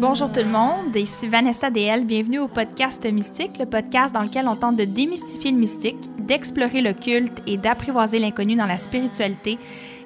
Bonjour 0.00 0.32
tout 0.32 0.40
le 0.40 0.46
monde, 0.46 0.96
ici 0.96 1.28
Vanessa 1.28 1.70
DL, 1.70 2.04
bienvenue 2.04 2.40
au 2.40 2.48
podcast 2.48 3.04
Mystique, 3.04 3.56
le 3.58 3.66
podcast 3.66 4.12
dans 4.12 4.22
lequel 4.22 4.48
on 4.48 4.56
tente 4.56 4.74
de 4.74 4.84
démystifier 4.84 5.52
le 5.52 5.58
mystique, 5.58 6.16
d'explorer 6.18 6.80
le 6.80 6.92
culte 6.92 7.38
et 7.46 7.56
d'apprivoiser 7.56 8.18
l'inconnu 8.18 8.56
dans 8.56 8.66
la 8.66 8.78
spiritualité, 8.78 9.58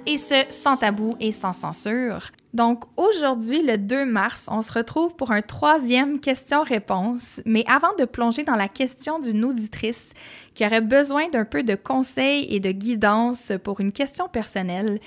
et 0.04 0.18
ce, 0.18 0.44
sans 0.50 0.76
tabou 0.76 1.16
et 1.18 1.32
sans 1.32 1.54
censure. 1.54 2.30
Donc 2.54 2.84
aujourd'hui, 2.96 3.62
le 3.62 3.76
2 3.76 4.04
mars, 4.04 4.48
on 4.50 4.62
se 4.62 4.72
retrouve 4.72 5.16
pour 5.16 5.32
un 5.32 5.42
troisième 5.42 6.20
question-réponse, 6.20 7.40
mais 7.44 7.64
avant 7.66 7.92
de 7.98 8.04
plonger 8.04 8.44
dans 8.44 8.54
la 8.54 8.68
question 8.68 9.18
d'une 9.18 9.44
auditrice 9.44 10.12
qui 10.54 10.64
aurait 10.64 10.80
besoin 10.80 11.28
d'un 11.30 11.44
peu 11.44 11.64
de 11.64 11.74
conseils 11.74 12.46
et 12.48 12.60
de 12.60 12.70
guidance 12.70 13.50
pour 13.64 13.80
une 13.80 13.90
question 13.90 14.28
personnelle, 14.28 15.00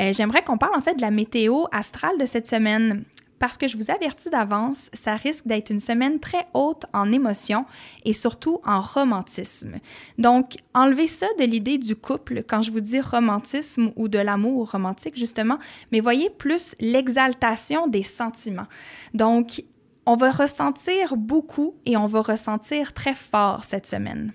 euh, 0.00 0.14
j'aimerais 0.14 0.42
qu'on 0.42 0.56
parle 0.56 0.74
en 0.76 0.80
fait 0.80 0.94
de 0.94 1.02
la 1.02 1.10
météo 1.10 1.64
astrale 1.72 2.16
de 2.18 2.24
cette 2.24 2.48
semaine 2.48 3.04
parce 3.44 3.58
que 3.58 3.68
je 3.68 3.76
vous 3.76 3.90
avertis 3.90 4.30
d'avance, 4.30 4.88
ça 4.94 5.16
risque 5.16 5.46
d'être 5.46 5.68
une 5.68 5.78
semaine 5.78 6.18
très 6.18 6.46
haute 6.54 6.86
en 6.94 7.12
émotions 7.12 7.66
et 8.06 8.14
surtout 8.14 8.62
en 8.64 8.80
romantisme. 8.80 9.74
Donc, 10.16 10.56
enlevez 10.72 11.08
ça 11.08 11.26
de 11.38 11.44
l'idée 11.44 11.76
du 11.76 11.94
couple 11.94 12.42
quand 12.48 12.62
je 12.62 12.70
vous 12.70 12.80
dis 12.80 13.02
romantisme 13.02 13.92
ou 13.96 14.08
de 14.08 14.18
l'amour 14.18 14.70
romantique, 14.70 15.18
justement, 15.18 15.58
mais 15.92 16.00
voyez 16.00 16.30
plus 16.30 16.74
l'exaltation 16.80 17.86
des 17.86 18.02
sentiments. 18.02 18.66
Donc, 19.12 19.62
on 20.06 20.16
va 20.16 20.30
ressentir 20.30 21.14
beaucoup 21.14 21.74
et 21.84 21.98
on 21.98 22.06
va 22.06 22.22
ressentir 22.22 22.94
très 22.94 23.14
fort 23.14 23.64
cette 23.64 23.86
semaine. 23.86 24.32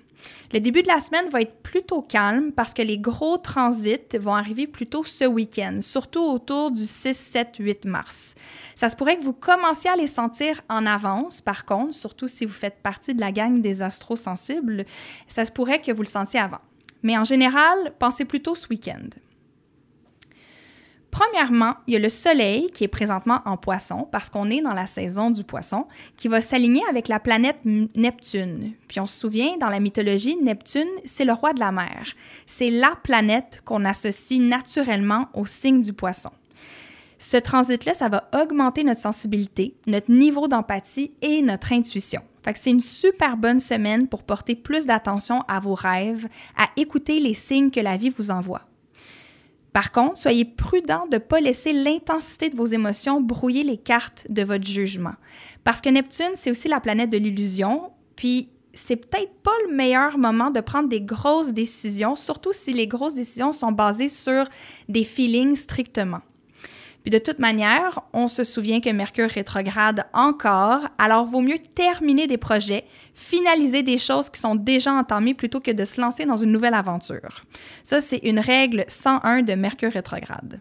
Le 0.51 0.59
début 0.59 0.81
de 0.81 0.87
la 0.87 0.99
semaine 0.99 1.29
va 1.29 1.41
être 1.41 1.61
plutôt 1.61 2.01
calme 2.01 2.51
parce 2.51 2.73
que 2.73 2.81
les 2.81 2.97
gros 2.97 3.37
transits 3.37 4.17
vont 4.19 4.33
arriver 4.33 4.65
plutôt 4.65 5.03
ce 5.03 5.25
week-end, 5.25 5.79
surtout 5.81 6.21
autour 6.21 6.71
du 6.71 6.85
6, 6.85 7.15
7, 7.15 7.55
8 7.59 7.85
mars. 7.85 8.35
Ça 8.73 8.89
se 8.89 8.95
pourrait 8.95 9.17
que 9.17 9.23
vous 9.23 9.33
commenciez 9.33 9.89
à 9.89 9.95
les 9.95 10.07
sentir 10.07 10.61
en 10.69 10.85
avance, 10.85 11.41
par 11.41 11.65
contre, 11.65 11.93
surtout 11.93 12.27
si 12.27 12.45
vous 12.45 12.53
faites 12.53 12.81
partie 12.81 13.13
de 13.13 13.21
la 13.21 13.31
gang 13.31 13.61
des 13.61 13.81
astrosensibles, 13.81 14.85
ça 15.27 15.45
se 15.45 15.51
pourrait 15.51 15.81
que 15.81 15.91
vous 15.91 16.01
le 16.01 16.07
sentiez 16.07 16.39
avant. 16.39 16.61
Mais 17.03 17.17
en 17.17 17.23
général, 17.23 17.93
pensez 17.99 18.25
plutôt 18.25 18.55
ce 18.55 18.67
week-end. 18.67 19.07
Premièrement, 21.11 21.73
il 21.87 21.93
y 21.93 21.95
a 21.95 21.99
le 21.99 22.09
Soleil 22.09 22.69
qui 22.71 22.83
est 22.83 22.89
présentement 22.89 23.39
en 23.45 23.57
poisson 23.57 24.07
parce 24.11 24.29
qu'on 24.29 24.49
est 24.49 24.61
dans 24.61 24.73
la 24.73 24.85
saison 24.85 25.31
du 25.31 25.43
poisson, 25.43 25.87
qui 26.15 26.27
va 26.27 26.41
s'aligner 26.41 26.83
avec 26.89 27.07
la 27.07 27.19
planète 27.19 27.57
Neptune. 27.65 28.73
Puis 28.87 28.99
on 28.99 29.07
se 29.07 29.19
souvient, 29.19 29.57
dans 29.57 29.69
la 29.69 29.79
mythologie, 29.79 30.37
Neptune, 30.41 30.87
c'est 31.05 31.25
le 31.25 31.33
roi 31.33 31.53
de 31.53 31.59
la 31.59 31.71
mer. 31.71 32.13
C'est 32.45 32.69
la 32.69 32.95
planète 33.03 33.61
qu'on 33.65 33.85
associe 33.85 34.39
naturellement 34.39 35.29
au 35.33 35.45
signe 35.45 35.81
du 35.81 35.93
poisson. 35.93 36.31
Ce 37.17 37.37
transit-là, 37.37 37.93
ça 37.93 38.07
va 38.07 38.29
augmenter 38.33 38.83
notre 38.83 39.01
sensibilité, 39.01 39.75
notre 39.87 40.11
niveau 40.11 40.47
d'empathie 40.47 41.11
et 41.21 41.41
notre 41.41 41.73
intuition. 41.73 42.21
Fait 42.43 42.55
c'est 42.55 42.71
une 42.71 42.79
super 42.79 43.35
bonne 43.35 43.59
semaine 43.59 44.07
pour 44.07 44.23
porter 44.23 44.55
plus 44.55 44.85
d'attention 44.85 45.41
à 45.49 45.59
vos 45.59 45.75
rêves, 45.75 46.27
à 46.55 46.69
écouter 46.77 47.19
les 47.19 47.33
signes 47.33 47.71
que 47.71 47.81
la 47.81 47.97
vie 47.97 48.09
vous 48.09 48.31
envoie. 48.31 48.68
Par 49.73 49.91
contre, 49.91 50.17
soyez 50.17 50.45
prudent 50.45 51.05
de 51.07 51.15
ne 51.15 51.19
pas 51.19 51.39
laisser 51.39 51.73
l'intensité 51.73 52.49
de 52.49 52.55
vos 52.55 52.65
émotions 52.65 53.21
brouiller 53.21 53.63
les 53.63 53.77
cartes 53.77 54.25
de 54.29 54.43
votre 54.43 54.65
jugement. 54.65 55.13
Parce 55.63 55.81
que 55.81 55.89
Neptune, 55.89 56.31
c'est 56.35 56.51
aussi 56.51 56.67
la 56.67 56.79
planète 56.79 57.09
de 57.09 57.17
l'illusion, 57.17 57.91
puis 58.15 58.49
c'est 58.73 58.95
peut-être 58.95 59.33
pas 59.43 59.55
le 59.67 59.75
meilleur 59.75 60.17
moment 60.17 60.51
de 60.51 60.59
prendre 60.59 60.89
des 60.89 61.01
grosses 61.01 61.53
décisions, 61.53 62.15
surtout 62.15 62.53
si 62.53 62.73
les 62.73 62.87
grosses 62.87 63.13
décisions 63.13 63.51
sont 63.51 63.71
basées 63.71 64.09
sur 64.09 64.45
des 64.87 65.03
feelings 65.03 65.55
strictement. 65.55 66.21
Puis 67.03 67.11
de 67.11 67.19
toute 67.19 67.39
manière, 67.39 68.01
on 68.13 68.27
se 68.27 68.43
souvient 68.43 68.81
que 68.81 68.89
Mercure 68.89 69.29
rétrograde 69.29 70.05
encore, 70.13 70.81
alors 70.97 71.25
vaut 71.25 71.41
mieux 71.41 71.59
terminer 71.59 72.27
des 72.27 72.37
projets, 72.37 72.85
finaliser 73.13 73.83
des 73.83 73.97
choses 73.97 74.29
qui 74.29 74.39
sont 74.39 74.55
déjà 74.55 74.91
entamées 74.91 75.33
plutôt 75.33 75.59
que 75.59 75.71
de 75.71 75.85
se 75.85 76.01
lancer 76.01 76.25
dans 76.25 76.35
une 76.35 76.51
nouvelle 76.51 76.73
aventure. 76.73 77.45
Ça, 77.83 78.01
c'est 78.01 78.19
une 78.23 78.39
règle 78.39 78.83
101 78.87 79.43
de 79.43 79.53
Mercure 79.53 79.91
rétrograde. 79.91 80.59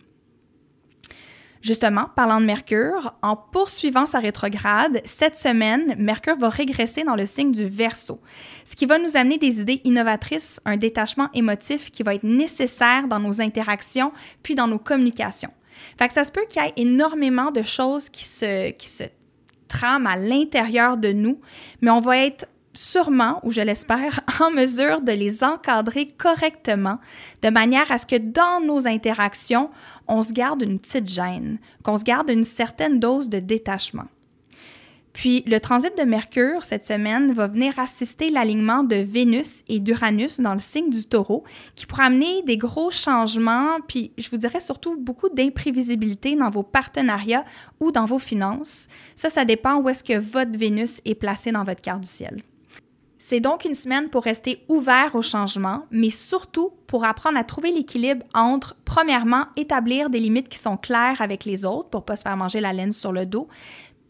Justement, 1.61 2.05
parlant 2.15 2.41
de 2.41 2.47
Mercure, 2.47 3.15
en 3.21 3.35
poursuivant 3.35 4.07
sa 4.07 4.21
rétrograde, 4.21 5.01
cette 5.05 5.37
semaine, 5.37 5.97
Mercure 5.99 6.37
va 6.37 6.49
régresser 6.49 7.03
dans 7.03 7.17
le 7.17 7.27
signe 7.27 7.51
du 7.51 7.67
Verseau, 7.67 8.21
ce 8.65 8.77
qui 8.77 8.87
va 8.87 8.99
nous 8.99 9.17
amener 9.17 9.39
des 9.39 9.61
idées 9.61 9.81
innovatrices, 9.83 10.61
un 10.65 10.77
détachement 10.77 11.29
émotif 11.35 11.91
qui 11.91 12.05
va 12.05 12.15
être 12.15 12.23
nécessaire 12.23 13.09
dans 13.09 13.19
nos 13.19 13.41
interactions 13.41 14.13
puis 14.43 14.55
dans 14.55 14.69
nos 14.69 14.79
communications. 14.79 15.51
Fait 15.99 16.09
que 16.09 16.15
ça 16.15 16.25
se 16.25 16.33
peut 16.33 16.45
qu'il 16.49 16.63
y 16.63 16.67
ait 16.67 16.73
énormément 16.77 17.51
de 17.51 17.63
choses 17.63 18.09
qui 18.09 18.25
se, 18.25 18.71
qui 18.71 18.89
se 18.89 19.05
trament 19.69 20.07
à 20.07 20.17
l'intérieur 20.17 20.97
de 20.97 21.13
nous, 21.13 21.41
mais 21.81 21.91
on 21.91 22.01
va 22.01 22.19
être 22.19 22.47
sûrement, 22.73 23.41
ou 23.43 23.51
je 23.51 23.61
l'espère, 23.61 24.21
en 24.41 24.51
mesure 24.51 25.01
de 25.01 25.13
les 25.13 25.43
encadrer 25.43 26.09
correctement, 26.09 26.99
de 27.43 27.51
manière 27.51 27.91
à 27.91 27.99
ce 27.99 28.07
que 28.07 28.17
dans 28.17 28.65
nos 28.65 28.87
interactions, 28.87 29.71
on 30.07 30.23
se 30.23 30.33
garde 30.33 30.63
une 30.63 30.79
petite 30.79 31.09
gêne, 31.09 31.59
qu'on 31.83 31.97
se 31.97 32.05
garde 32.05 32.31
une 32.31 32.45
certaine 32.45 33.01
dose 33.01 33.29
de 33.29 33.41
détachement. 33.41 34.07
Puis 35.19 35.43
le 35.49 35.59
transit 35.59 35.99
de 35.99 36.05
Mercure 36.05 36.63
cette 36.63 36.87
semaine 36.87 37.33
va 37.33 37.49
venir 37.49 37.77
assister 37.81 38.31
l'alignement 38.31 38.85
de 38.85 38.95
Vénus 38.95 39.65
et 39.67 39.81
d'Uranus 39.81 40.39
dans 40.39 40.55
le 40.55 40.61
signe 40.61 40.91
du 40.91 41.05
taureau, 41.07 41.43
qui 41.75 41.87
pourra 41.87 42.05
amener 42.05 42.43
des 42.45 42.57
gros 42.57 42.93
changements, 42.93 43.81
puis 43.89 44.13
je 44.17 44.31
vous 44.31 44.37
dirais 44.37 44.61
surtout 44.61 44.97
beaucoup 44.97 45.29
d'imprévisibilité 45.29 46.37
dans 46.37 46.51
vos 46.51 46.63
partenariats 46.63 47.45
ou 47.81 47.91
dans 47.91 48.05
vos 48.05 48.21
finances. 48.21 48.87
Ça, 49.17 49.29
ça 49.29 49.45
dépend 49.45 49.81
où 49.81 49.89
est-ce 49.89 50.05
que 50.05 50.17
votre 50.17 50.57
Vénus 50.57 51.01
est 51.05 51.17
placée 51.17 51.51
dans 51.51 51.65
votre 51.65 51.81
carte 51.81 52.03
du 52.03 52.09
ciel. 52.09 52.45
C'est 53.19 53.41
donc 53.41 53.65
une 53.65 53.75
semaine 53.75 54.11
pour 54.11 54.23
rester 54.23 54.65
ouvert 54.69 55.17
au 55.17 55.23
changement, 55.23 55.85
mais 55.91 56.11
surtout 56.11 56.71
pour 56.87 57.05
apprendre 57.05 57.37
à 57.37 57.45
trouver 57.45 57.73
l'équilibre 57.73 58.25
entre, 58.33 58.77
premièrement, 58.85 59.47
établir 59.57 60.09
des 60.09 60.21
limites 60.21 60.49
qui 60.49 60.59
sont 60.59 60.77
claires 60.77 61.21
avec 61.21 61.45
les 61.45 61.65
autres 61.65 61.91
pour 61.91 62.01
ne 62.03 62.05
pas 62.05 62.17
se 62.17 62.23
faire 62.23 62.37
manger 62.37 62.61
la 62.61 62.73
laine 62.73 62.93
sur 62.93 63.13
le 63.13 63.27
dos, 63.27 63.49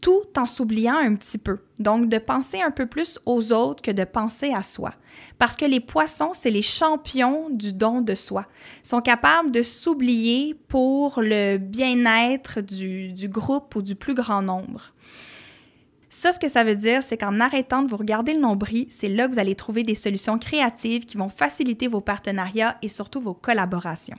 tout 0.01 0.23
en 0.37 0.45
s'oubliant 0.45 0.95
un 0.95 1.15
petit 1.15 1.37
peu. 1.37 1.59
Donc, 1.79 2.09
de 2.09 2.17
penser 2.17 2.61
un 2.61 2.71
peu 2.71 2.85
plus 2.85 3.19
aux 3.25 3.51
autres 3.51 3.81
que 3.81 3.91
de 3.91 4.03
penser 4.03 4.51
à 4.53 4.63
soi. 4.63 4.93
Parce 5.37 5.55
que 5.55 5.65
les 5.65 5.79
poissons, 5.79 6.31
c'est 6.33 6.51
les 6.51 6.61
champions 6.61 7.49
du 7.49 7.73
don 7.73 8.01
de 8.01 8.15
soi. 8.15 8.45
Ils 8.83 8.87
sont 8.87 9.01
capables 9.01 9.51
de 9.51 9.61
s'oublier 9.61 10.55
pour 10.67 11.21
le 11.21 11.57
bien-être 11.57 12.61
du, 12.61 13.13
du, 13.13 13.29
groupe 13.29 13.75
ou 13.75 13.81
du 13.81 13.95
plus 13.95 14.13
grand 14.13 14.41
nombre. 14.41 14.93
Ça, 16.09 16.31
ce 16.31 16.39
que 16.39 16.49
ça 16.49 16.63
veut 16.63 16.75
dire, 16.75 17.03
c'est 17.03 17.17
qu'en 17.17 17.39
arrêtant 17.39 17.83
de 17.83 17.89
vous 17.89 17.97
regarder 17.97 18.33
le 18.33 18.39
nombril, 18.39 18.87
c'est 18.89 19.09
là 19.09 19.27
que 19.27 19.33
vous 19.33 19.39
allez 19.39 19.55
trouver 19.55 19.83
des 19.83 19.95
solutions 19.95 20.39
créatives 20.39 21.05
qui 21.05 21.17
vont 21.17 21.29
faciliter 21.29 21.87
vos 21.87 22.01
partenariats 22.01 22.77
et 22.81 22.89
surtout 22.89 23.21
vos 23.21 23.35
collaborations. 23.35 24.17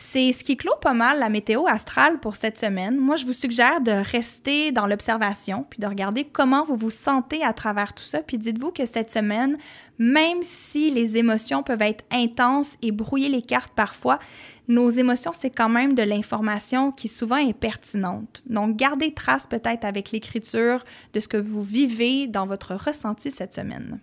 C'est 0.00 0.30
ce 0.30 0.44
qui 0.44 0.56
clôt 0.56 0.76
pas 0.80 0.94
mal 0.94 1.18
la 1.18 1.28
météo 1.28 1.66
astrale 1.66 2.20
pour 2.20 2.36
cette 2.36 2.56
semaine. 2.56 2.96
Moi, 2.96 3.16
je 3.16 3.26
vous 3.26 3.32
suggère 3.32 3.80
de 3.80 3.90
rester 3.90 4.70
dans 4.70 4.86
l'observation, 4.86 5.66
puis 5.68 5.80
de 5.80 5.88
regarder 5.88 6.22
comment 6.22 6.64
vous 6.64 6.76
vous 6.76 6.88
sentez 6.88 7.42
à 7.42 7.52
travers 7.52 7.92
tout 7.92 8.04
ça. 8.04 8.20
Puis 8.20 8.38
dites-vous 8.38 8.70
que 8.70 8.86
cette 8.86 9.10
semaine, 9.10 9.58
même 9.98 10.38
si 10.42 10.92
les 10.92 11.16
émotions 11.16 11.64
peuvent 11.64 11.82
être 11.82 12.04
intenses 12.12 12.76
et 12.80 12.92
brouiller 12.92 13.28
les 13.28 13.42
cartes 13.42 13.72
parfois, 13.74 14.20
nos 14.68 14.88
émotions, 14.88 15.32
c'est 15.36 15.50
quand 15.50 15.68
même 15.68 15.94
de 15.94 16.04
l'information 16.04 16.92
qui 16.92 17.08
souvent 17.08 17.36
est 17.36 17.52
pertinente. 17.52 18.44
Donc, 18.46 18.76
gardez 18.76 19.12
trace 19.12 19.48
peut-être 19.48 19.84
avec 19.84 20.12
l'écriture 20.12 20.84
de 21.12 21.18
ce 21.18 21.26
que 21.26 21.38
vous 21.38 21.62
vivez 21.62 22.28
dans 22.28 22.46
votre 22.46 22.76
ressenti 22.76 23.32
cette 23.32 23.52
semaine. 23.52 23.98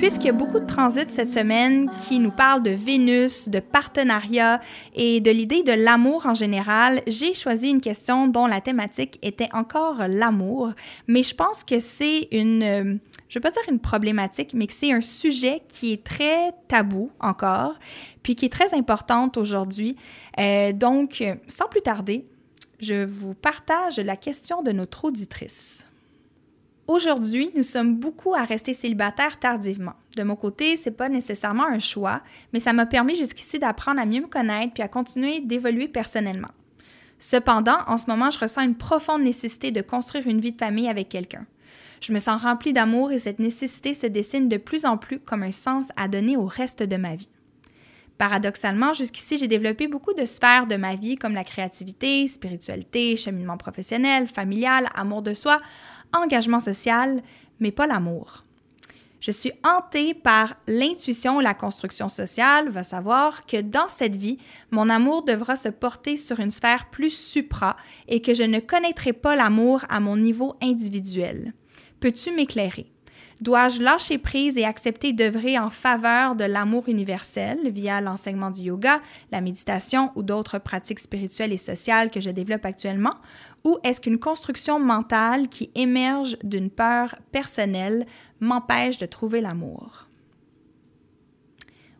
Puisqu'il 0.00 0.28
y 0.28 0.30
a 0.30 0.32
beaucoup 0.32 0.58
de 0.58 0.64
transits 0.64 1.10
cette 1.10 1.30
semaine 1.30 1.90
qui 2.08 2.20
nous 2.20 2.30
parlent 2.30 2.62
de 2.62 2.70
Vénus, 2.70 3.50
de 3.50 3.60
partenariat 3.60 4.58
et 4.94 5.20
de 5.20 5.30
l'idée 5.30 5.62
de 5.62 5.72
l'amour 5.72 6.24
en 6.24 6.32
général, 6.32 7.02
j'ai 7.06 7.34
choisi 7.34 7.68
une 7.68 7.82
question 7.82 8.26
dont 8.26 8.46
la 8.46 8.62
thématique 8.62 9.18
était 9.20 9.50
encore 9.52 10.08
l'amour, 10.08 10.72
mais 11.06 11.22
je 11.22 11.34
pense 11.34 11.64
que 11.64 11.80
c'est 11.80 12.28
une, 12.32 12.62
je 12.62 12.78
ne 12.88 13.34
vais 13.34 13.40
pas 13.40 13.50
dire 13.50 13.62
une 13.68 13.78
problématique, 13.78 14.54
mais 14.54 14.66
que 14.66 14.72
c'est 14.72 14.90
un 14.90 15.02
sujet 15.02 15.60
qui 15.68 15.92
est 15.92 16.02
très 16.02 16.54
tabou 16.66 17.10
encore, 17.20 17.74
puis 18.22 18.34
qui 18.34 18.46
est 18.46 18.52
très 18.52 18.72
importante 18.72 19.36
aujourd'hui. 19.36 19.96
Euh, 20.38 20.72
donc, 20.72 21.22
sans 21.46 21.68
plus 21.68 21.82
tarder, 21.82 22.24
je 22.80 23.04
vous 23.04 23.34
partage 23.34 23.98
la 23.98 24.16
question 24.16 24.62
de 24.62 24.72
notre 24.72 25.04
auditrice. 25.04 25.84
Aujourd'hui, 26.90 27.52
nous 27.54 27.62
sommes 27.62 27.94
beaucoup 27.94 28.34
à 28.34 28.42
rester 28.42 28.72
célibataires 28.72 29.38
tardivement. 29.38 29.92
De 30.16 30.24
mon 30.24 30.34
côté, 30.34 30.76
c'est 30.76 30.90
pas 30.90 31.08
nécessairement 31.08 31.68
un 31.68 31.78
choix, 31.78 32.20
mais 32.52 32.58
ça 32.58 32.72
m'a 32.72 32.84
permis 32.84 33.14
jusqu'ici 33.14 33.60
d'apprendre 33.60 34.00
à 34.00 34.06
mieux 34.06 34.22
me 34.22 34.26
connaître 34.26 34.72
puis 34.72 34.82
à 34.82 34.88
continuer 34.88 35.38
d'évoluer 35.38 35.86
personnellement. 35.86 36.48
Cependant, 37.20 37.78
en 37.86 37.96
ce 37.96 38.10
moment, 38.10 38.32
je 38.32 38.40
ressens 38.40 38.62
une 38.62 38.74
profonde 38.74 39.22
nécessité 39.22 39.70
de 39.70 39.82
construire 39.82 40.26
une 40.26 40.40
vie 40.40 40.50
de 40.50 40.58
famille 40.58 40.88
avec 40.88 41.08
quelqu'un. 41.08 41.46
Je 42.00 42.12
me 42.12 42.18
sens 42.18 42.42
remplie 42.42 42.72
d'amour 42.72 43.12
et 43.12 43.20
cette 43.20 43.38
nécessité 43.38 43.94
se 43.94 44.08
dessine 44.08 44.48
de 44.48 44.56
plus 44.56 44.84
en 44.84 44.96
plus 44.96 45.20
comme 45.20 45.44
un 45.44 45.52
sens 45.52 45.90
à 45.94 46.08
donner 46.08 46.36
au 46.36 46.46
reste 46.46 46.82
de 46.82 46.96
ma 46.96 47.14
vie. 47.14 47.30
Paradoxalement, 48.20 48.92
jusqu'ici, 48.92 49.38
j'ai 49.38 49.48
développé 49.48 49.86
beaucoup 49.86 50.12
de 50.12 50.26
sphères 50.26 50.66
de 50.66 50.76
ma 50.76 50.94
vie 50.94 51.16
comme 51.16 51.32
la 51.32 51.42
créativité, 51.42 52.28
spiritualité, 52.28 53.16
cheminement 53.16 53.56
professionnel, 53.56 54.26
familial, 54.26 54.90
amour 54.94 55.22
de 55.22 55.32
soi, 55.32 55.58
engagement 56.12 56.60
social, 56.60 57.20
mais 57.58 57.70
pas 57.70 57.86
l'amour. 57.86 58.44
Je 59.20 59.30
suis 59.30 59.52
hantée 59.64 60.14
par 60.14 60.56
l'intuition 60.66 61.40
la 61.40 61.52
construction 61.52 62.08
sociale, 62.08 62.70
va 62.70 62.82
savoir 62.82 63.44
que 63.44 63.60
dans 63.60 63.88
cette 63.88 64.16
vie, 64.16 64.38
mon 64.70 64.88
amour 64.88 65.24
devra 65.24 65.56
se 65.56 65.68
porter 65.68 66.16
sur 66.16 66.40
une 66.40 66.50
sphère 66.50 66.88
plus 66.88 67.10
supra 67.10 67.76
et 68.08 68.22
que 68.22 68.32
je 68.32 68.42
ne 68.42 68.60
connaîtrai 68.60 69.12
pas 69.12 69.36
l'amour 69.36 69.82
à 69.90 70.00
mon 70.00 70.16
niveau 70.16 70.56
individuel. 70.62 71.52
Peux-tu 72.00 72.30
m'éclairer? 72.30 72.90
Dois-je 73.40 73.80
lâcher 73.82 74.18
prise 74.18 74.58
et 74.58 74.66
accepter 74.66 75.14
d'œuvrer 75.14 75.58
en 75.58 75.70
faveur 75.70 76.36
de 76.36 76.44
l'amour 76.44 76.88
universel 76.88 77.70
via 77.70 78.02
l'enseignement 78.02 78.50
du 78.50 78.62
yoga, 78.62 79.00
la 79.32 79.40
méditation 79.40 80.12
ou 80.14 80.22
d'autres 80.22 80.58
pratiques 80.58 80.98
spirituelles 80.98 81.52
et 81.52 81.58
sociales 81.58 82.10
que 82.10 82.20
je 82.20 82.28
développe 82.28 82.66
actuellement? 82.66 83.14
Ou 83.64 83.78
est-ce 83.82 84.02
qu'une 84.02 84.18
construction 84.18 84.78
mentale 84.78 85.48
qui 85.48 85.70
émerge 85.74 86.36
d'une 86.42 86.70
peur 86.70 87.16
personnelle 87.32 88.06
m'empêche 88.40 88.98
de 88.98 89.06
trouver 89.06 89.40
l'amour? 89.40 90.06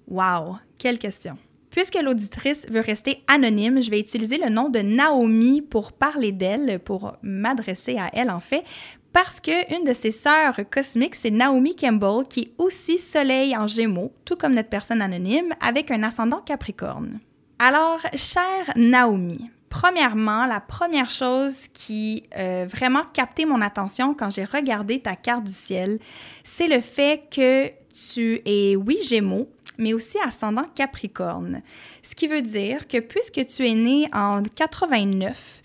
Wow, 0.08 0.56
quelle 0.76 0.98
question! 0.98 1.38
Puisque 1.70 2.02
l'auditrice 2.02 2.66
veut 2.68 2.80
rester 2.80 3.22
anonyme, 3.28 3.80
je 3.80 3.90
vais 3.90 4.00
utiliser 4.00 4.38
le 4.38 4.50
nom 4.50 4.68
de 4.68 4.80
Naomi 4.80 5.62
pour 5.62 5.92
parler 5.92 6.32
d'elle, 6.32 6.80
pour 6.80 7.16
m'adresser 7.22 7.96
à 7.96 8.10
elle 8.12 8.30
en 8.30 8.40
fait, 8.40 8.64
parce 9.12 9.40
que 9.40 9.74
une 9.76 9.84
de 9.84 9.92
ses 9.92 10.10
sœurs 10.10 10.60
cosmiques, 10.70 11.14
c'est 11.14 11.30
Naomi 11.30 11.74
Campbell, 11.74 12.26
qui 12.28 12.40
est 12.40 12.52
aussi 12.58 12.98
Soleil 12.98 13.56
en 13.56 13.66
Gémeaux, 13.66 14.12
tout 14.24 14.36
comme 14.36 14.54
notre 14.54 14.68
personne 14.68 15.02
anonyme, 15.02 15.54
avec 15.60 15.90
un 15.90 16.02
ascendant 16.02 16.40
Capricorne. 16.40 17.18
Alors, 17.58 18.00
chère 18.14 18.72
Naomi, 18.76 19.50
premièrement, 19.68 20.46
la 20.46 20.60
première 20.60 21.10
chose 21.10 21.68
qui 21.72 22.24
a 22.34 22.40
euh, 22.40 22.66
vraiment 22.68 23.04
capté 23.12 23.44
mon 23.44 23.60
attention 23.60 24.14
quand 24.14 24.30
j'ai 24.30 24.44
regardé 24.44 25.00
ta 25.00 25.16
carte 25.16 25.44
du 25.44 25.52
ciel, 25.52 25.98
c'est 26.44 26.68
le 26.68 26.80
fait 26.80 27.24
que 27.30 27.70
tu 28.12 28.40
es, 28.44 28.76
oui, 28.76 28.98
Gémeaux, 29.08 29.48
mais 29.78 29.94
aussi 29.94 30.18
ascendant 30.24 30.66
Capricorne. 30.74 31.62
Ce 32.02 32.14
qui 32.14 32.28
veut 32.28 32.42
dire 32.42 32.86
que 32.86 32.98
puisque 32.98 33.44
tu 33.46 33.66
es 33.66 33.74
né 33.74 34.08
en 34.12 34.42
89, 34.42 35.62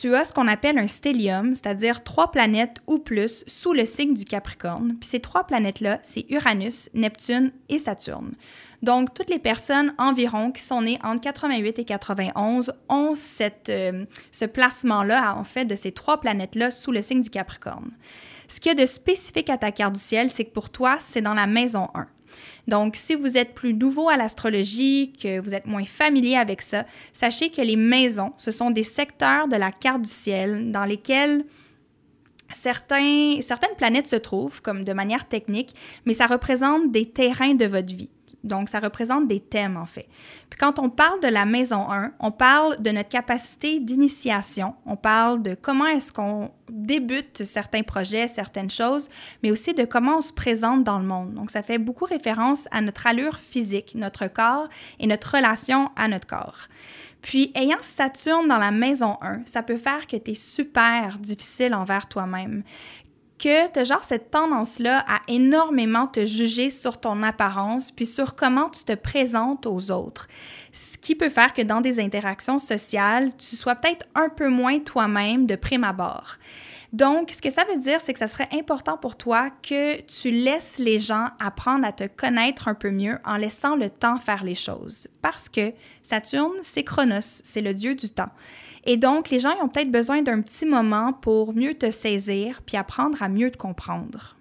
tu 0.00 0.14
as 0.14 0.24
ce 0.24 0.32
qu'on 0.32 0.48
appelle 0.48 0.78
un 0.78 0.86
stellium, 0.86 1.54
c'est-à-dire 1.54 2.04
trois 2.04 2.30
planètes 2.30 2.78
ou 2.86 2.98
plus 2.98 3.44
sous 3.46 3.72
le 3.72 3.84
signe 3.84 4.14
du 4.14 4.24
Capricorne. 4.24 4.96
Puis 5.00 5.08
ces 5.08 5.20
trois 5.20 5.44
planètes-là, 5.44 5.98
c'est 6.02 6.26
Uranus, 6.30 6.88
Neptune 6.94 7.52
et 7.68 7.78
Saturne. 7.78 8.34
Donc, 8.82 9.14
toutes 9.14 9.30
les 9.30 9.38
personnes 9.38 9.94
environ 9.96 10.52
qui 10.52 10.60
sont 10.60 10.82
nées 10.82 10.98
entre 11.02 11.22
88 11.22 11.78
et 11.78 11.84
91 11.84 12.72
ont 12.90 13.14
euh, 13.40 14.04
ce 14.30 14.44
placement-là, 14.44 15.36
en 15.36 15.44
fait, 15.44 15.64
de 15.64 15.74
ces 15.74 15.92
trois 15.92 16.20
planètes-là 16.20 16.70
sous 16.70 16.92
le 16.92 17.00
signe 17.00 17.22
du 17.22 17.30
Capricorne. 17.30 17.92
Ce 18.48 18.60
qu'il 18.60 18.70
y 18.70 18.72
a 18.72 18.82
de 18.82 18.86
spécifique 18.86 19.48
à 19.48 19.56
ta 19.56 19.72
carte 19.72 19.94
du 19.94 20.00
ciel, 20.00 20.28
c'est 20.30 20.44
que 20.44 20.52
pour 20.52 20.68
toi, 20.68 20.96
c'est 21.00 21.22
dans 21.22 21.34
la 21.34 21.46
maison 21.46 21.88
1. 21.94 22.06
Donc, 22.68 22.96
si 22.96 23.14
vous 23.14 23.36
êtes 23.36 23.54
plus 23.54 23.74
nouveau 23.74 24.08
à 24.08 24.16
l'astrologie, 24.16 25.12
que 25.20 25.40
vous 25.40 25.54
êtes 25.54 25.66
moins 25.66 25.84
familier 25.84 26.36
avec 26.36 26.62
ça, 26.62 26.84
sachez 27.12 27.50
que 27.50 27.60
les 27.60 27.76
maisons, 27.76 28.32
ce 28.38 28.50
sont 28.50 28.70
des 28.70 28.84
secteurs 28.84 29.48
de 29.48 29.56
la 29.56 29.72
carte 29.72 30.02
du 30.02 30.10
ciel 30.10 30.70
dans 30.70 30.84
lesquels 30.84 31.44
certaines 32.52 33.76
planètes 33.76 34.06
se 34.06 34.16
trouvent, 34.16 34.62
comme 34.62 34.84
de 34.84 34.92
manière 34.92 35.28
technique, 35.28 35.74
mais 36.04 36.14
ça 36.14 36.26
représente 36.26 36.90
des 36.90 37.06
terrains 37.06 37.54
de 37.54 37.66
votre 37.66 37.94
vie. 37.94 38.10
Donc, 38.44 38.68
ça 38.68 38.78
représente 38.78 39.26
des 39.26 39.40
thèmes, 39.40 39.76
en 39.76 39.86
fait. 39.86 40.06
Puis 40.50 40.58
quand 40.58 40.78
on 40.78 40.90
parle 40.90 41.20
de 41.20 41.28
la 41.28 41.46
maison 41.46 41.90
1, 41.90 42.12
on 42.20 42.30
parle 42.30 42.80
de 42.80 42.90
notre 42.90 43.08
capacité 43.08 43.80
d'initiation, 43.80 44.74
on 44.86 44.96
parle 44.96 45.42
de 45.42 45.54
comment 45.54 45.86
est-ce 45.86 46.12
qu'on 46.12 46.50
débute 46.68 47.42
certains 47.42 47.82
projets, 47.82 48.28
certaines 48.28 48.70
choses, 48.70 49.08
mais 49.42 49.50
aussi 49.50 49.74
de 49.74 49.84
comment 49.84 50.18
on 50.18 50.20
se 50.20 50.32
présente 50.32 50.84
dans 50.84 50.98
le 50.98 51.06
monde. 51.06 51.32
Donc, 51.34 51.50
ça 51.50 51.62
fait 51.62 51.78
beaucoup 51.78 52.04
référence 52.04 52.68
à 52.70 52.80
notre 52.80 53.06
allure 53.06 53.38
physique, 53.38 53.94
notre 53.94 54.28
corps 54.28 54.68
et 55.00 55.06
notre 55.06 55.36
relation 55.36 55.90
à 55.96 56.06
notre 56.06 56.26
corps. 56.26 56.68
Puis, 57.24 57.52
ayant 57.54 57.78
Saturne 57.80 58.48
dans 58.48 58.58
la 58.58 58.70
maison 58.70 59.16
1, 59.22 59.46
ça 59.46 59.62
peut 59.62 59.78
faire 59.78 60.06
que 60.06 60.18
tu 60.18 60.32
es 60.32 60.34
super 60.34 61.16
difficile 61.18 61.74
envers 61.74 62.06
toi-même, 62.06 62.62
que 63.38 63.72
tu 63.72 63.78
as 63.78 63.84
genre 63.84 64.04
cette 64.04 64.30
tendance-là 64.30 65.04
à 65.08 65.20
énormément 65.28 66.06
te 66.06 66.24
juger 66.24 66.70
sur 66.70 66.98
ton 66.98 67.22
apparence, 67.22 67.90
puis 67.90 68.06
sur 68.06 68.34
comment 68.34 68.70
tu 68.70 68.84
te 68.84 68.94
présentes 68.94 69.66
aux 69.66 69.90
autres. 69.90 70.28
Ce 70.72 70.96
qui 70.98 71.14
peut 71.14 71.28
faire 71.28 71.52
que 71.52 71.62
dans 71.62 71.80
des 71.80 72.00
interactions 72.00 72.58
sociales, 72.58 73.36
tu 73.36 73.56
sois 73.56 73.74
peut-être 73.74 74.06
un 74.14 74.28
peu 74.28 74.48
moins 74.48 74.80
toi-même 74.80 75.46
de 75.46 75.56
prime 75.56 75.84
abord. 75.84 76.36
Donc, 76.94 77.32
ce 77.32 77.42
que 77.42 77.50
ça 77.50 77.64
veut 77.64 77.80
dire, 77.80 78.00
c'est 78.00 78.12
que 78.12 78.20
ça 78.20 78.28
serait 78.28 78.48
important 78.52 78.96
pour 78.96 79.16
toi 79.16 79.50
que 79.50 80.00
tu 80.02 80.30
laisses 80.30 80.78
les 80.78 81.00
gens 81.00 81.26
apprendre 81.40 81.84
à 81.84 81.90
te 81.90 82.06
connaître 82.06 82.68
un 82.68 82.74
peu 82.74 82.92
mieux 82.92 83.18
en 83.24 83.36
laissant 83.36 83.74
le 83.74 83.90
temps 83.90 84.20
faire 84.20 84.44
les 84.44 84.54
choses. 84.54 85.08
Parce 85.20 85.48
que 85.48 85.72
Saturne, 86.02 86.54
c'est 86.62 86.84
Chronos, 86.84 87.40
c'est 87.42 87.62
le 87.62 87.74
dieu 87.74 87.96
du 87.96 88.10
temps. 88.10 88.30
Et 88.84 88.96
donc, 88.96 89.30
les 89.30 89.40
gens 89.40 89.56
ont 89.60 89.68
peut-être 89.68 89.90
besoin 89.90 90.22
d'un 90.22 90.40
petit 90.40 90.66
moment 90.66 91.12
pour 91.12 91.52
mieux 91.52 91.74
te 91.74 91.90
saisir 91.90 92.62
puis 92.64 92.76
apprendre 92.76 93.20
à 93.24 93.28
mieux 93.28 93.50
te 93.50 93.58
comprendre. 93.58 94.36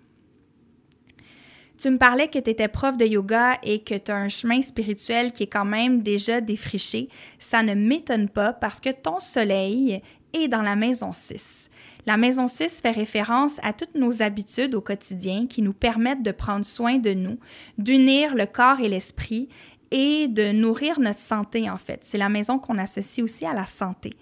Tu 1.79 1.89
me 1.89 1.97
parlais 1.97 2.27
que 2.27 2.37
tu 2.37 2.51
étais 2.51 2.67
prof 2.67 2.97
de 2.97 3.05
yoga 3.07 3.57
et 3.63 3.79
que 3.79 3.95
tu 3.95 4.11
as 4.11 4.15
un 4.15 4.29
chemin 4.29 4.61
spirituel 4.61 5.31
qui 5.31 5.41
est 5.41 5.47
quand 5.47 5.65
même 5.65 6.03
déjà 6.03 6.39
défriché. 6.39 7.09
Ça 7.39 7.63
ne 7.63 7.73
m'étonne 7.73 8.29
pas 8.29 8.53
parce 8.53 8.79
que 8.79 8.91
ton 8.91 9.19
soleil 9.19 10.03
est 10.33 10.47
dans 10.47 10.61
la 10.61 10.75
maison 10.75 11.13
6. 11.13 11.71
La 12.05 12.17
maison 12.17 12.47
6 12.47 12.81
fait 12.81 12.91
référence 12.91 13.59
à 13.63 13.71
toutes 13.71 13.95
nos 13.95 14.21
habitudes 14.21 14.75
au 14.75 14.81
quotidien 14.81 15.47
qui 15.47 15.61
nous 15.61 15.71
permettent 15.71 16.21
de 16.21 16.31
prendre 16.31 16.65
soin 16.65 16.97
de 16.97 17.13
nous, 17.13 17.37
d'unir 17.77 18.35
le 18.35 18.45
corps 18.45 18.81
et 18.81 18.89
l'esprit 18.89 19.47
et 19.91 20.27
de 20.27 20.51
nourrir 20.51 20.99
notre 20.99 21.19
santé, 21.19 21.69
en 21.69 21.77
fait. 21.77 21.99
C'est 22.03 22.17
la 22.17 22.27
maison 22.27 22.59
qu'on 22.59 22.77
associe 22.77 23.23
aussi 23.23 23.45
à 23.45 23.53
la 23.53 23.65
santé. 23.65 24.15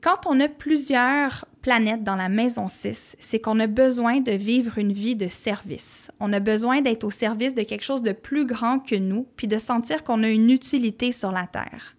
Quand 0.00 0.26
on 0.26 0.38
a 0.40 0.48
plusieurs 0.48 1.46
planètes 1.62 2.04
dans 2.04 2.16
la 2.16 2.28
maison 2.28 2.68
6, 2.68 3.16
c'est 3.18 3.40
qu'on 3.40 3.58
a 3.60 3.66
besoin 3.66 4.20
de 4.20 4.32
vivre 4.32 4.78
une 4.78 4.92
vie 4.92 5.16
de 5.16 5.28
service. 5.28 6.10
On 6.20 6.32
a 6.32 6.40
besoin 6.40 6.80
d'être 6.80 7.04
au 7.04 7.10
service 7.10 7.54
de 7.54 7.62
quelque 7.62 7.84
chose 7.84 8.02
de 8.02 8.12
plus 8.12 8.46
grand 8.46 8.78
que 8.78 8.94
nous, 8.94 9.26
puis 9.36 9.48
de 9.48 9.58
sentir 9.58 10.04
qu'on 10.04 10.22
a 10.22 10.28
une 10.28 10.50
utilité 10.50 11.10
sur 11.10 11.32
la 11.32 11.46
Terre. 11.46 11.96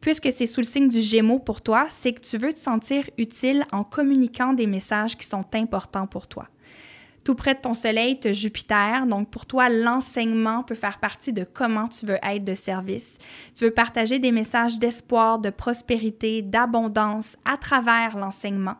Puisque 0.00 0.30
c'est 0.32 0.46
sous 0.46 0.60
le 0.60 0.66
signe 0.66 0.88
du 0.88 1.00
Gémeaux 1.00 1.40
pour 1.40 1.60
toi, 1.60 1.86
c'est 1.88 2.12
que 2.12 2.20
tu 2.20 2.38
veux 2.38 2.52
te 2.52 2.58
sentir 2.58 3.08
utile 3.18 3.64
en 3.72 3.84
communiquant 3.84 4.52
des 4.52 4.66
messages 4.66 5.16
qui 5.16 5.26
sont 5.26 5.44
importants 5.54 6.06
pour 6.06 6.28
toi. 6.28 6.48
Tout 7.24 7.34
près 7.34 7.54
de 7.54 7.60
ton 7.60 7.74
soleil, 7.74 8.18
tu 8.18 8.32
Jupiter. 8.32 9.04
Donc, 9.06 9.28
pour 9.28 9.44
toi, 9.44 9.68
l'enseignement 9.68 10.62
peut 10.62 10.74
faire 10.74 10.98
partie 10.98 11.32
de 11.32 11.44
comment 11.44 11.88
tu 11.88 12.06
veux 12.06 12.18
être 12.22 12.44
de 12.44 12.54
service. 12.54 13.18
Tu 13.54 13.64
veux 13.64 13.70
partager 13.70 14.18
des 14.18 14.32
messages 14.32 14.78
d'espoir, 14.78 15.38
de 15.38 15.50
prospérité, 15.50 16.40
d'abondance 16.40 17.36
à 17.44 17.58
travers 17.58 18.16
l'enseignement. 18.16 18.76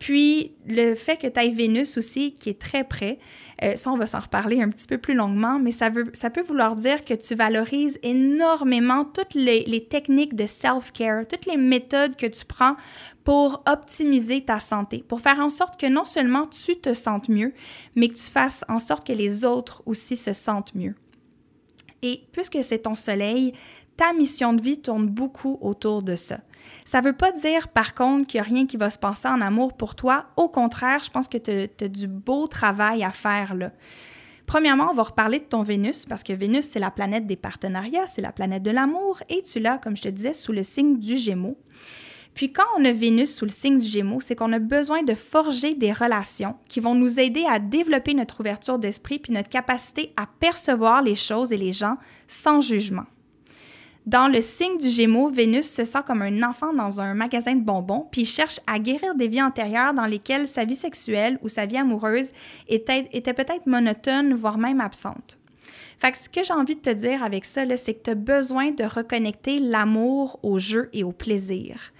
Puis, 0.00 0.54
le 0.66 0.94
fait 0.94 1.18
que 1.18 1.26
tu 1.26 1.38
aies 1.38 1.50
Vénus 1.50 1.98
aussi, 1.98 2.32
qui 2.32 2.48
est 2.48 2.58
très 2.58 2.84
près, 2.84 3.18
euh, 3.62 3.76
ça, 3.76 3.92
on 3.92 3.98
va 3.98 4.06
s'en 4.06 4.20
reparler 4.20 4.62
un 4.62 4.70
petit 4.70 4.86
peu 4.86 4.96
plus 4.96 5.12
longuement, 5.12 5.58
mais 5.58 5.72
ça, 5.72 5.90
veut, 5.90 6.10
ça 6.14 6.30
peut 6.30 6.40
vouloir 6.40 6.74
dire 6.74 7.04
que 7.04 7.12
tu 7.12 7.34
valorises 7.34 7.98
énormément 8.02 9.04
toutes 9.04 9.34
les, 9.34 9.62
les 9.64 9.84
techniques 9.84 10.34
de 10.34 10.46
self-care, 10.46 11.28
toutes 11.28 11.44
les 11.44 11.58
méthodes 11.58 12.16
que 12.16 12.24
tu 12.24 12.46
prends 12.46 12.76
pour 13.24 13.62
optimiser 13.68 14.42
ta 14.42 14.58
santé, 14.58 15.04
pour 15.06 15.20
faire 15.20 15.38
en 15.38 15.50
sorte 15.50 15.78
que 15.78 15.86
non 15.86 16.06
seulement 16.06 16.46
tu 16.46 16.76
te 16.76 16.94
sentes 16.94 17.28
mieux, 17.28 17.52
mais 17.94 18.08
que 18.08 18.14
tu 18.14 18.30
fasses 18.30 18.64
en 18.70 18.78
sorte 18.78 19.06
que 19.06 19.12
les 19.12 19.44
autres 19.44 19.82
aussi 19.84 20.16
se 20.16 20.32
sentent 20.32 20.74
mieux. 20.74 20.94
Et 22.02 22.22
puisque 22.32 22.64
c'est 22.64 22.80
ton 22.80 22.94
soleil, 22.94 23.52
ta 24.00 24.14
mission 24.14 24.54
de 24.54 24.62
vie 24.62 24.80
tourne 24.80 25.08
beaucoup 25.08 25.58
autour 25.60 26.02
de 26.02 26.16
ça. 26.16 26.38
Ça 26.86 27.02
ne 27.02 27.04
veut 27.04 27.12
pas 27.12 27.32
dire, 27.32 27.68
par 27.68 27.94
contre, 27.94 28.26
qu'il 28.26 28.40
n'y 28.40 28.46
a 28.46 28.48
rien 28.48 28.66
qui 28.66 28.78
va 28.78 28.88
se 28.88 28.98
passer 28.98 29.28
en 29.28 29.42
amour 29.42 29.74
pour 29.74 29.94
toi. 29.94 30.24
Au 30.38 30.48
contraire, 30.48 31.02
je 31.04 31.10
pense 31.10 31.28
que 31.28 31.36
tu 31.36 31.50
as, 31.84 31.88
du 31.88 32.08
beau 32.08 32.46
travail 32.46 33.04
à 33.04 33.10
faire 33.10 33.54
là. 33.54 33.72
Premièrement, 34.46 34.88
on 34.90 34.94
va 34.94 35.02
reparler 35.02 35.38
de 35.38 35.44
ton 35.44 35.62
Vénus, 35.62 36.06
parce 36.06 36.22
que 36.22 36.32
Vénus, 36.32 36.64
c'est 36.64 36.78
la 36.78 36.90
planète 36.90 37.26
des 37.26 37.36
partenariats, 37.36 38.06
c'est 38.06 38.22
la 38.22 38.32
planète 38.32 38.62
de 38.62 38.70
l'amour, 38.70 39.22
et 39.28 39.42
tu 39.42 39.60
l'as, 39.60 39.76
comme 39.76 39.98
je 39.98 40.02
te 40.02 40.08
disais, 40.08 40.32
sous 40.32 40.52
le 40.52 40.62
signe 40.62 40.98
du 40.98 41.18
Gémeaux. 41.18 41.58
Puis 42.32 42.54
quand 42.54 42.64
on 42.78 42.84
a 42.86 42.92
Vénus 42.92 43.34
sous 43.34 43.44
le 43.44 43.50
signe 43.50 43.78
du 43.78 43.86
Gémeaux, 43.86 44.22
c'est 44.22 44.34
qu'on 44.34 44.54
a 44.54 44.58
besoin 44.58 45.02
de 45.02 45.12
forger 45.12 45.74
des 45.74 45.92
relations 45.92 46.56
qui 46.70 46.80
vont 46.80 46.94
nous 46.94 47.20
aider 47.20 47.44
à 47.46 47.58
développer 47.58 48.14
notre 48.14 48.40
ouverture 48.40 48.78
d'esprit 48.78 49.18
puis 49.18 49.34
notre 49.34 49.50
capacité 49.50 50.14
à 50.16 50.24
percevoir 50.26 51.02
les 51.02 51.16
choses 51.16 51.52
et 51.52 51.58
les 51.58 51.74
gens 51.74 51.98
sans 52.26 52.62
jugement. 52.62 53.04
Dans 54.06 54.28
le 54.28 54.40
signe 54.40 54.78
du 54.78 54.88
Gémeaux, 54.88 55.28
Vénus 55.28 55.70
se 55.70 55.84
sent 55.84 56.00
comme 56.06 56.22
un 56.22 56.42
enfant 56.42 56.72
dans 56.72 57.00
un 57.00 57.12
magasin 57.12 57.54
de 57.54 57.60
bonbons, 57.60 58.06
puis 58.10 58.24
cherche 58.24 58.58
à 58.66 58.78
guérir 58.78 59.14
des 59.14 59.28
vies 59.28 59.42
antérieures 59.42 59.92
dans 59.92 60.06
lesquelles 60.06 60.48
sa 60.48 60.64
vie 60.64 60.74
sexuelle 60.74 61.38
ou 61.42 61.48
sa 61.48 61.66
vie 61.66 61.76
amoureuse 61.76 62.32
était, 62.66 63.02
peut-être 63.02 63.66
monotone, 63.66 64.32
voire 64.32 64.56
même 64.56 64.80
absente. 64.80 65.38
Fait 65.98 66.12
que 66.12 66.18
ce 66.18 66.30
que 66.30 66.42
j'ai 66.42 66.54
envie 66.54 66.76
de 66.76 66.80
te 66.80 66.90
dire 66.90 67.22
avec 67.22 67.44
ça, 67.44 67.62
c'est 67.76 67.92
que 67.92 68.04
tu 68.04 68.10
as 68.10 68.14
besoin 68.14 68.70
de 68.70 68.84
reconnecter 68.84 69.58
l'amour 69.58 70.40
au 70.42 70.58
jeu 70.58 70.88
et 70.94 71.04
au 71.04 71.12
plaisir. 71.12 71.92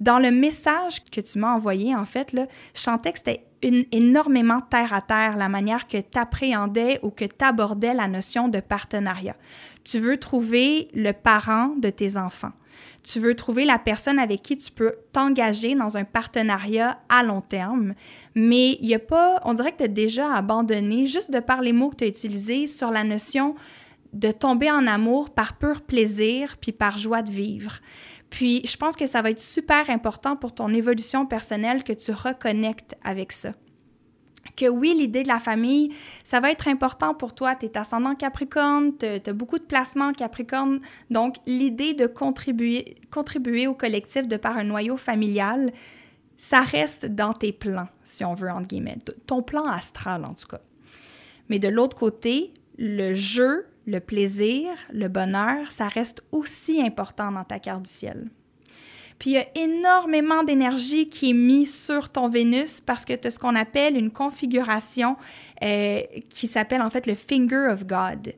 Dans 0.00 0.18
le 0.18 0.30
message 0.30 1.04
que 1.12 1.20
tu 1.20 1.38
m'as 1.38 1.54
envoyé, 1.54 1.94
en 1.94 2.06
fait, 2.06 2.32
là, 2.32 2.46
je 2.74 2.80
sentais 2.80 3.12
que 3.12 3.18
c'était 3.18 3.44
énormément 3.62 4.62
terre 4.62 4.94
à 4.94 5.02
terre 5.02 5.36
la 5.36 5.50
manière 5.50 5.86
que 5.86 5.98
tu 5.98 6.18
appréhendais 6.18 6.98
ou 7.02 7.10
que 7.10 7.26
tu 7.26 7.44
abordais 7.44 7.92
la 7.92 8.08
notion 8.08 8.48
de 8.48 8.60
partenariat. 8.60 9.36
Tu 9.84 9.98
veux 9.98 10.16
trouver 10.16 10.88
le 10.94 11.12
parent 11.12 11.74
de 11.76 11.90
tes 11.90 12.16
enfants. 12.16 12.52
Tu 13.02 13.20
veux 13.20 13.34
trouver 13.34 13.64
la 13.64 13.78
personne 13.78 14.18
avec 14.18 14.42
qui 14.42 14.56
tu 14.56 14.70
peux 14.70 14.94
t'engager 15.12 15.74
dans 15.74 15.96
un 15.96 16.04
partenariat 16.04 16.98
à 17.08 17.22
long 17.22 17.42
terme, 17.42 17.94
mais 18.34 18.78
il 18.80 18.88
y 18.88 18.94
a 18.94 18.98
pas, 18.98 19.40
on 19.44 19.54
dirait 19.54 19.72
que 19.72 19.78
tu 19.78 19.84
as 19.84 19.88
déjà 19.88 20.32
abandonné, 20.34 21.06
juste 21.06 21.30
de 21.30 21.40
par 21.40 21.60
les 21.60 21.72
mots 21.72 21.90
que 21.90 21.96
tu 21.96 22.04
as 22.04 22.08
utilisés, 22.08 22.66
sur 22.66 22.90
la 22.90 23.04
notion 23.04 23.54
de 24.12 24.32
tomber 24.32 24.70
en 24.70 24.86
amour 24.86 25.30
par 25.30 25.56
pur 25.56 25.82
plaisir 25.82 26.56
puis 26.60 26.72
par 26.72 26.98
joie 26.98 27.22
de 27.22 27.30
vivre. 27.30 27.80
Puis, 28.30 28.62
je 28.64 28.76
pense 28.76 28.96
que 28.96 29.06
ça 29.06 29.22
va 29.22 29.30
être 29.30 29.40
super 29.40 29.90
important 29.90 30.36
pour 30.36 30.54
ton 30.54 30.72
évolution 30.72 31.26
personnelle 31.26 31.82
que 31.82 31.92
tu 31.92 32.12
reconnectes 32.12 32.96
avec 33.02 33.32
ça 33.32 33.52
que 34.56 34.68
oui, 34.68 34.94
l'idée 34.96 35.22
de 35.22 35.28
la 35.28 35.38
famille, 35.38 35.94
ça 36.24 36.40
va 36.40 36.50
être 36.50 36.68
important 36.68 37.14
pour 37.14 37.34
toi. 37.34 37.54
Tu 37.54 37.66
es 37.66 37.78
ascendant 37.78 38.14
Capricorne, 38.14 38.96
tu 38.98 39.06
as 39.06 39.32
beaucoup 39.32 39.58
de 39.58 39.64
placements 39.64 40.12
Capricorne. 40.12 40.80
Donc, 41.10 41.36
l'idée 41.46 41.94
de 41.94 42.06
contribuer, 42.06 42.96
contribuer 43.10 43.66
au 43.66 43.74
collectif 43.74 44.28
de 44.28 44.36
par 44.36 44.56
un 44.56 44.64
noyau 44.64 44.96
familial, 44.96 45.72
ça 46.36 46.60
reste 46.60 47.06
dans 47.06 47.32
tes 47.32 47.52
plans, 47.52 47.88
si 48.02 48.24
on 48.24 48.34
veut, 48.34 48.50
entre 48.50 48.66
guillemets. 48.66 48.98
Ton 49.26 49.42
plan 49.42 49.66
astral, 49.66 50.24
en 50.24 50.34
tout 50.34 50.46
cas. 50.46 50.60
Mais 51.48 51.58
de 51.58 51.68
l'autre 51.68 51.96
côté, 51.96 52.54
le 52.78 53.14
jeu, 53.14 53.66
le 53.90 54.00
plaisir, 54.00 54.68
le 54.92 55.08
bonheur, 55.08 55.70
ça 55.70 55.88
reste 55.88 56.22
aussi 56.32 56.80
important 56.80 57.32
dans 57.32 57.44
ta 57.44 57.58
carte 57.58 57.82
du 57.82 57.90
ciel. 57.90 58.30
Puis 59.18 59.30
il 59.30 59.32
y 59.34 59.38
a 59.38 59.46
énormément 59.54 60.42
d'énergie 60.44 61.10
qui 61.10 61.30
est 61.30 61.34
mise 61.34 61.74
sur 61.74 62.08
ton 62.08 62.28
Vénus 62.30 62.80
parce 62.80 63.04
que 63.04 63.12
tu 63.12 63.28
as 63.28 63.30
ce 63.30 63.38
qu'on 63.38 63.54
appelle 63.54 63.96
une 63.96 64.10
configuration 64.10 65.16
euh, 65.62 66.00
qui 66.30 66.46
s'appelle 66.46 66.80
en 66.80 66.88
fait 66.88 67.06
le 67.06 67.14
Finger 67.14 67.66
of 67.70 67.86
God. 67.86 68.32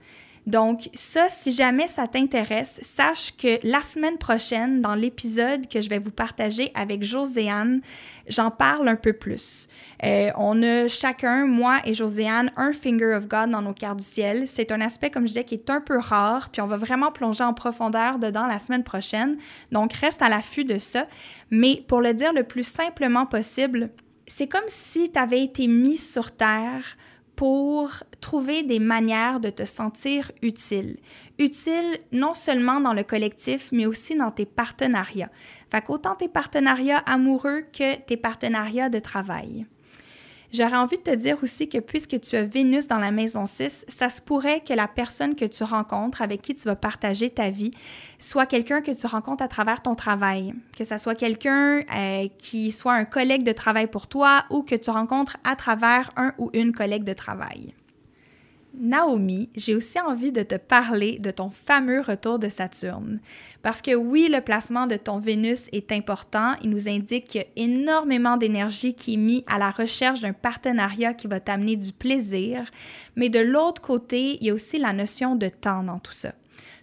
Donc, 0.47 0.91
ça, 0.95 1.29
si 1.29 1.53
jamais 1.53 1.87
ça 1.87 2.09
t'intéresse, 2.09 2.81
sache 2.83 3.37
que 3.37 3.61
la 3.63 3.81
semaine 3.81 4.19
prochaine, 4.19 4.81
dans 4.81 4.97
l'épisode 4.97 5.69
que 5.69 5.81
je 5.81 5.89
vais 5.89 6.01
vous 6.01 6.11
partager 6.11 6.73
avec 6.75 7.05
Joséanne, 7.05 7.81
j'en 8.27 8.51
parle 8.51 8.89
un 8.89 8.97
peu 8.97 9.13
plus. 9.13 9.69
Euh, 10.05 10.31
on 10.37 10.61
a 10.65 10.89
chacun, 10.89 11.47
moi 11.47 11.81
et 11.85 11.95
Joséanne, 11.95 12.51
un 12.57 12.73
Finger 12.73 13.15
of 13.15 13.29
God 13.29 13.51
dans 13.51 13.63
nos 13.63 13.73
cartes 13.73 14.01
du 14.01 14.05
ciel. 14.05 14.49
C'est 14.49 14.73
un 14.73 14.81
aspect, 14.81 15.11
comme 15.11 15.23
je 15.23 15.29
disais, 15.29 15.45
qui 15.45 15.55
est 15.55 15.71
un 15.71 15.81
peu 15.81 15.99
rare, 15.99 16.49
puis 16.51 16.61
on 16.61 16.67
va 16.67 16.77
vraiment 16.77 17.13
plonger 17.13 17.45
en 17.45 17.55
profondeur 17.55 18.19
dedans 18.19 18.47
la 18.47 18.59
semaine 18.59 18.83
prochaine. 18.83 19.37
Donc, 19.71 19.93
reste 19.93 20.23
à 20.23 20.29
l'affût 20.29 20.65
de 20.65 20.79
ça. 20.79 21.07
Mais 21.51 21.85
pour 21.87 22.01
le 22.01 22.15
dire 22.15 22.33
le 22.33 22.43
plus 22.43 22.67
simplement 22.67 23.27
possible, 23.27 23.91
c'est 24.27 24.49
comme 24.49 24.61
si 24.67 25.13
tu 25.13 25.19
avais 25.19 25.45
été 25.45 25.69
mis 25.69 25.99
sur 25.99 26.33
Terre 26.33 26.97
pour 27.37 27.91
trouver 28.21 28.63
des 28.63 28.79
manières 28.79 29.41
de 29.41 29.51
te 29.51 29.65
sentir 29.65 30.31
utile. 30.43 30.99
Utile 31.39 31.99
non 32.13 32.35
seulement 32.35 32.81
dans 32.81 32.93
le 32.93 33.03
collectif, 33.03 33.69
mais 33.73 33.87
aussi 33.87 34.17
dans 34.17 34.31
tes 34.31 34.47
partenariats. 34.47 35.31
Fait 35.71 35.83
qu'autant 35.83 36.15
tes 36.15 36.29
partenariats 36.29 36.99
amoureux 36.99 37.63
que 37.73 37.97
tes 38.01 38.17
partenariats 38.17 38.91
de 38.91 38.99
travail. 38.99 39.67
J'aurais 40.53 40.77
envie 40.77 40.99
de 40.99 41.03
te 41.03 41.15
dire 41.15 41.39
aussi 41.43 41.67
que 41.67 41.79
puisque 41.79 42.21
tu 42.21 42.37
as 42.37 42.45
Vénus 42.45 42.87
dans 42.87 42.99
la 42.99 43.11
maison 43.11 43.47
6, 43.47 43.87
ça 43.89 44.11
se 44.11 44.21
pourrait 44.21 44.61
que 44.61 44.75
la 44.75 44.87
personne 44.87 45.35
que 45.35 45.47
tu 45.47 45.65
rencontres, 45.65 46.21
avec 46.21 46.43
qui 46.43 46.55
tu 46.55 46.65
vas 46.65 46.77
partager 46.77 47.31
ta 47.31 47.49
vie, 47.49 47.71
soit 48.19 48.45
quelqu'un 48.45 48.83
que 48.83 48.91
tu 48.91 49.07
rencontres 49.07 49.43
à 49.43 49.49
travers 49.49 49.81
ton 49.81 49.95
travail, 49.95 50.53
que 50.77 50.85
ça 50.85 50.99
soit 50.99 51.15
quelqu'un 51.15 51.81
euh, 51.95 52.29
qui 52.37 52.71
soit 52.71 52.93
un 52.93 53.07
collègue 53.07 53.45
de 53.45 53.53
travail 53.53 53.87
pour 53.87 54.09
toi 54.09 54.45
ou 54.51 54.63
que 54.63 54.75
tu 54.75 54.91
rencontres 54.91 55.39
à 55.43 55.57
travers 55.57 56.11
un 56.17 56.35
ou 56.37 56.51
une 56.53 56.73
collègue 56.73 57.05
de 57.05 57.15
travail. 57.15 57.73
Naomi, 58.75 59.51
j'ai 59.55 59.75
aussi 59.75 60.01
envie 60.01 60.33
de 60.33 60.43
te 60.43 60.55
parler 60.55 61.19
de 61.19 61.31
ton 61.31 61.51
fameux 61.51 62.01
retour 62.01 62.39
de 62.39 62.49
Saturne. 62.49 63.21
Parce 63.61 63.83
que 63.83 63.95
oui, 63.95 64.29
le 64.31 64.41
placement 64.41 64.87
de 64.87 64.97
ton 64.97 65.19
Vénus 65.19 65.69
est 65.73 65.93
important. 65.93 66.55
Il 66.63 66.71
nous 66.71 66.89
indique 66.89 67.27
qu'il 67.27 67.43
y 67.43 67.45
a 67.45 67.49
énormément 67.57 68.37
d'énergie 68.37 68.95
qui 68.95 69.15
est 69.15 69.19
mise 69.19 69.43
à 69.47 69.59
la 69.59 69.71
recherche 69.71 70.21
d'un 70.21 70.33
partenariat 70.33 71.13
qui 71.13 71.27
va 71.27 71.39
t'amener 71.39 71.77
du 71.77 71.93
plaisir. 71.93 72.65
Mais 73.15 73.29
de 73.29 73.41
l'autre 73.41 73.83
côté, 73.83 74.39
il 74.41 74.47
y 74.47 74.51
a 74.51 74.55
aussi 74.55 74.79
la 74.79 74.93
notion 74.93 75.37
de 75.37 75.49
temps 75.49 75.83
dans 75.83 75.99
tout 75.99 76.13
ça. 76.13 76.33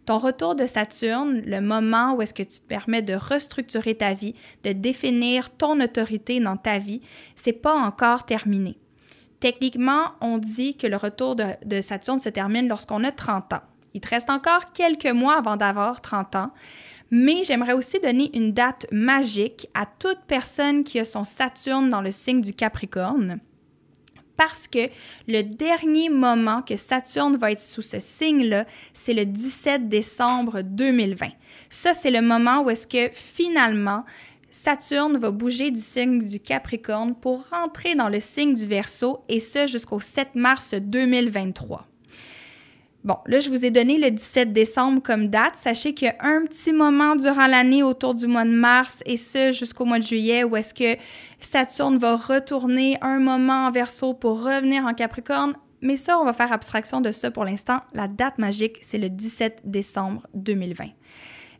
Ton 0.05 0.19
retour 0.19 0.55
de 0.55 0.65
Saturne, 0.65 1.41
le 1.45 1.61
moment 1.61 2.13
où 2.13 2.21
est-ce 2.21 2.33
que 2.33 2.43
tu 2.43 2.59
te 2.59 2.67
permets 2.67 3.01
de 3.01 3.13
restructurer 3.13 3.95
ta 3.95 4.13
vie, 4.13 4.35
de 4.63 4.71
définir 4.71 5.49
ton 5.51 5.79
autorité 5.81 6.39
dans 6.39 6.57
ta 6.57 6.77
vie, 6.77 7.01
c'est 7.35 7.53
pas 7.53 7.75
encore 7.75 8.25
terminé. 8.25 8.77
Techniquement, 9.39 10.11
on 10.21 10.37
dit 10.37 10.75
que 10.75 10.87
le 10.87 10.97
retour 10.97 11.35
de, 11.35 11.81
Saturne 11.81 12.19
se 12.19 12.29
termine 12.29 12.67
lorsqu'on 12.67 13.03
a 13.03 13.11
30 13.11 13.53
ans. 13.53 13.61
Il 13.93 14.01
te 14.01 14.09
reste 14.09 14.29
encore 14.29 14.71
quelques 14.73 15.07
mois 15.07 15.37
avant 15.37 15.57
d'avoir 15.57 16.01
30 16.01 16.35
ans, 16.35 16.51
mais 17.09 17.43
j'aimerais 17.43 17.73
aussi 17.73 17.99
donner 17.99 18.29
une 18.35 18.53
date 18.53 18.85
magique 18.91 19.67
à 19.73 19.85
toute 19.85 20.19
personne 20.27 20.83
qui 20.83 20.99
a 20.99 21.05
son 21.05 21.23
Saturne 21.23 21.89
dans 21.89 22.01
le 22.01 22.11
signe 22.11 22.41
du 22.41 22.53
Capricorne 22.53 23.39
parce 24.39 24.69
que 24.69 24.87
le 25.27 25.41
dernier 25.41 26.07
moment 26.07 26.61
que 26.61 26.77
Saturne 26.77 27.35
va 27.35 27.51
être 27.51 27.59
sous 27.59 27.81
ce 27.81 27.99
signe-là, 27.99 28.65
c'est 28.93 29.13
le 29.13 29.25
17 29.25 29.89
décembre 29.89 30.61
2020. 30.61 31.27
Ça, 31.69 31.93
c'est 31.93 32.09
le 32.09 32.21
moment 32.21 32.61
où 32.61 32.69
est-ce 32.69 32.87
que 32.87 33.13
finalement 33.13 34.05
Saturne 34.51 35.17
va 35.17 35.31
bouger 35.31 35.71
du 35.71 35.79
signe 35.79 36.19
du 36.19 36.39
Capricorne 36.39 37.13
pour 37.13 37.47
rentrer 37.49 37.95
dans 37.95 38.09
le 38.09 38.19
signe 38.19 38.55
du 38.55 38.65
Verseau 38.65 39.23
et 39.29 39.39
ce 39.39 39.67
jusqu'au 39.67 39.99
7 39.99 40.35
mars 40.35 40.73
2023. 40.73 41.85
Bon, 43.05 43.15
là, 43.27 43.39
je 43.39 43.49
vous 43.49 43.65
ai 43.65 43.71
donné 43.71 43.97
le 43.97 44.11
17 44.11 44.51
décembre 44.51 45.01
comme 45.01 45.27
date. 45.27 45.55
Sachez 45.55 45.93
qu'il 45.93 46.07
y 46.07 46.11
a 46.11 46.15
un 46.19 46.45
petit 46.45 46.73
moment 46.73 47.15
durant 47.15 47.47
l'année 47.47 47.81
autour 47.81 48.13
du 48.13 48.27
mois 48.27 48.43
de 48.43 48.49
mars 48.49 49.01
et 49.05 49.15
ce 49.15 49.53
jusqu'au 49.53 49.85
mois 49.85 49.99
de 49.99 50.03
juillet 50.03 50.43
où 50.43 50.57
est-ce 50.57 50.73
que 50.73 50.99
Saturne 51.39 51.97
va 51.97 52.17
retourner 52.17 52.97
un 53.01 53.19
moment 53.19 53.67
en 53.67 53.71
Verseau 53.71 54.13
pour 54.13 54.43
revenir 54.43 54.85
en 54.85 54.93
Capricorne. 54.93 55.53
Mais 55.81 55.95
ça, 55.95 56.19
on 56.19 56.25
va 56.25 56.33
faire 56.33 56.51
abstraction 56.51 56.99
de 56.99 57.11
ça 57.11 57.31
pour 57.31 57.45
l'instant. 57.45 57.79
La 57.93 58.09
date 58.09 58.37
magique, 58.37 58.79
c'est 58.81 58.97
le 58.97 59.09
17 59.09 59.61
décembre 59.63 60.27
2020. 60.33 60.87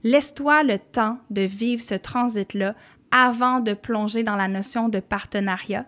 Laisse-toi 0.04 0.64
le 0.64 0.80
temps 0.80 1.18
de 1.30 1.42
vivre 1.42 1.82
ce 1.82 1.96
transit-là 1.96 2.76
avant 3.12 3.60
de 3.60 3.74
plonger 3.74 4.24
dans 4.24 4.36
la 4.36 4.48
notion 4.48 4.90
de 4.90 5.00
partenariat, 5.00 5.86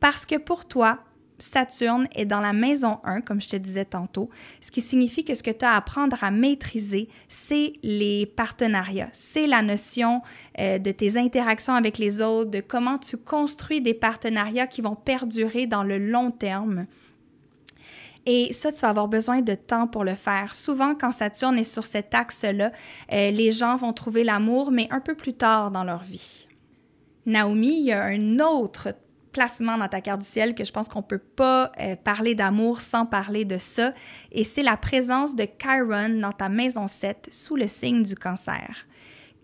parce 0.00 0.26
que 0.26 0.36
pour 0.36 0.66
toi, 0.66 0.98
Saturne 1.42 2.08
est 2.14 2.24
dans 2.24 2.40
la 2.40 2.52
maison 2.52 2.98
1, 3.04 3.20
comme 3.20 3.40
je 3.40 3.48
te 3.48 3.56
disais 3.56 3.84
tantôt, 3.84 4.30
ce 4.60 4.70
qui 4.70 4.80
signifie 4.80 5.24
que 5.24 5.34
ce 5.34 5.42
que 5.42 5.50
tu 5.50 5.64
as 5.64 5.72
à 5.72 5.76
apprendre 5.76 6.22
à 6.22 6.30
maîtriser, 6.30 7.08
c'est 7.28 7.72
les 7.82 8.26
partenariats, 8.26 9.10
c'est 9.12 9.46
la 9.46 9.60
notion 9.60 10.22
euh, 10.60 10.78
de 10.78 10.92
tes 10.92 11.16
interactions 11.16 11.74
avec 11.74 11.98
les 11.98 12.20
autres, 12.20 12.50
de 12.50 12.60
comment 12.60 12.98
tu 12.98 13.16
construis 13.16 13.80
des 13.80 13.94
partenariats 13.94 14.68
qui 14.68 14.82
vont 14.82 14.94
perdurer 14.94 15.66
dans 15.66 15.82
le 15.82 15.98
long 15.98 16.30
terme. 16.30 16.86
Et 18.26 18.52
ça, 18.52 18.70
tu 18.70 18.78
vas 18.80 18.90
avoir 18.90 19.08
besoin 19.08 19.40
de 19.40 19.54
temps 19.54 19.86
pour 19.86 20.04
le 20.04 20.14
faire. 20.14 20.54
Souvent, 20.54 20.94
quand 20.94 21.10
Saturne 21.10 21.58
est 21.58 21.64
sur 21.64 21.84
cet 21.84 22.14
axe-là, 22.14 22.70
euh, 23.12 23.30
les 23.30 23.50
gens 23.50 23.76
vont 23.76 23.92
trouver 23.92 24.22
l'amour, 24.22 24.70
mais 24.70 24.86
un 24.90 25.00
peu 25.00 25.14
plus 25.14 25.34
tard 25.34 25.70
dans 25.70 25.84
leur 25.84 26.02
vie. 26.04 26.46
Naomi, 27.26 27.78
il 27.80 27.86
y 27.86 27.92
a 27.92 28.04
un 28.04 28.38
autre 28.38 28.94
placement 29.32 29.78
dans 29.78 29.88
ta 29.88 30.00
carte 30.00 30.20
du 30.20 30.26
ciel 30.26 30.54
que 30.54 30.64
je 30.64 30.72
pense 30.72 30.88
qu'on 30.88 31.00
ne 31.00 31.04
peut 31.04 31.18
pas 31.18 31.72
euh, 31.80 31.96
parler 31.96 32.34
d'amour 32.34 32.80
sans 32.80 33.06
parler 33.06 33.44
de 33.44 33.58
ça, 33.58 33.92
et 34.30 34.44
c'est 34.44 34.62
la 34.62 34.76
présence 34.76 35.34
de 35.34 35.46
Chiron 35.58 36.20
dans 36.20 36.32
ta 36.32 36.48
maison 36.48 36.86
7 36.86 37.28
sous 37.32 37.56
le 37.56 37.66
signe 37.66 38.02
du 38.02 38.14
cancer. 38.14 38.86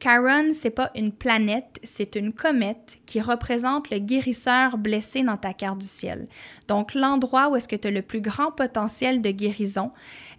Chiron, 0.01 0.53
c'est 0.53 0.71
pas 0.71 0.91
une 0.95 1.11
planète, 1.11 1.81
c'est 1.83 2.15
une 2.15 2.33
comète 2.33 2.99
qui 3.05 3.21
représente 3.21 3.91
le 3.91 3.99
guérisseur 3.99 4.79
blessé 4.79 5.23
dans 5.23 5.37
ta 5.37 5.53
carte 5.53 5.79
du 5.79 5.87
ciel. 5.87 6.29
Donc, 6.69 6.95
l'endroit 6.95 7.49
où 7.49 7.57
est-ce 7.57 7.69
que 7.69 7.75
tu 7.75 7.89
as 7.89 7.91
le 7.91 8.03
plus 8.03 8.21
grand 8.21 8.53
potentiel 8.53 9.21
de 9.21 9.31
guérison, 9.31 9.91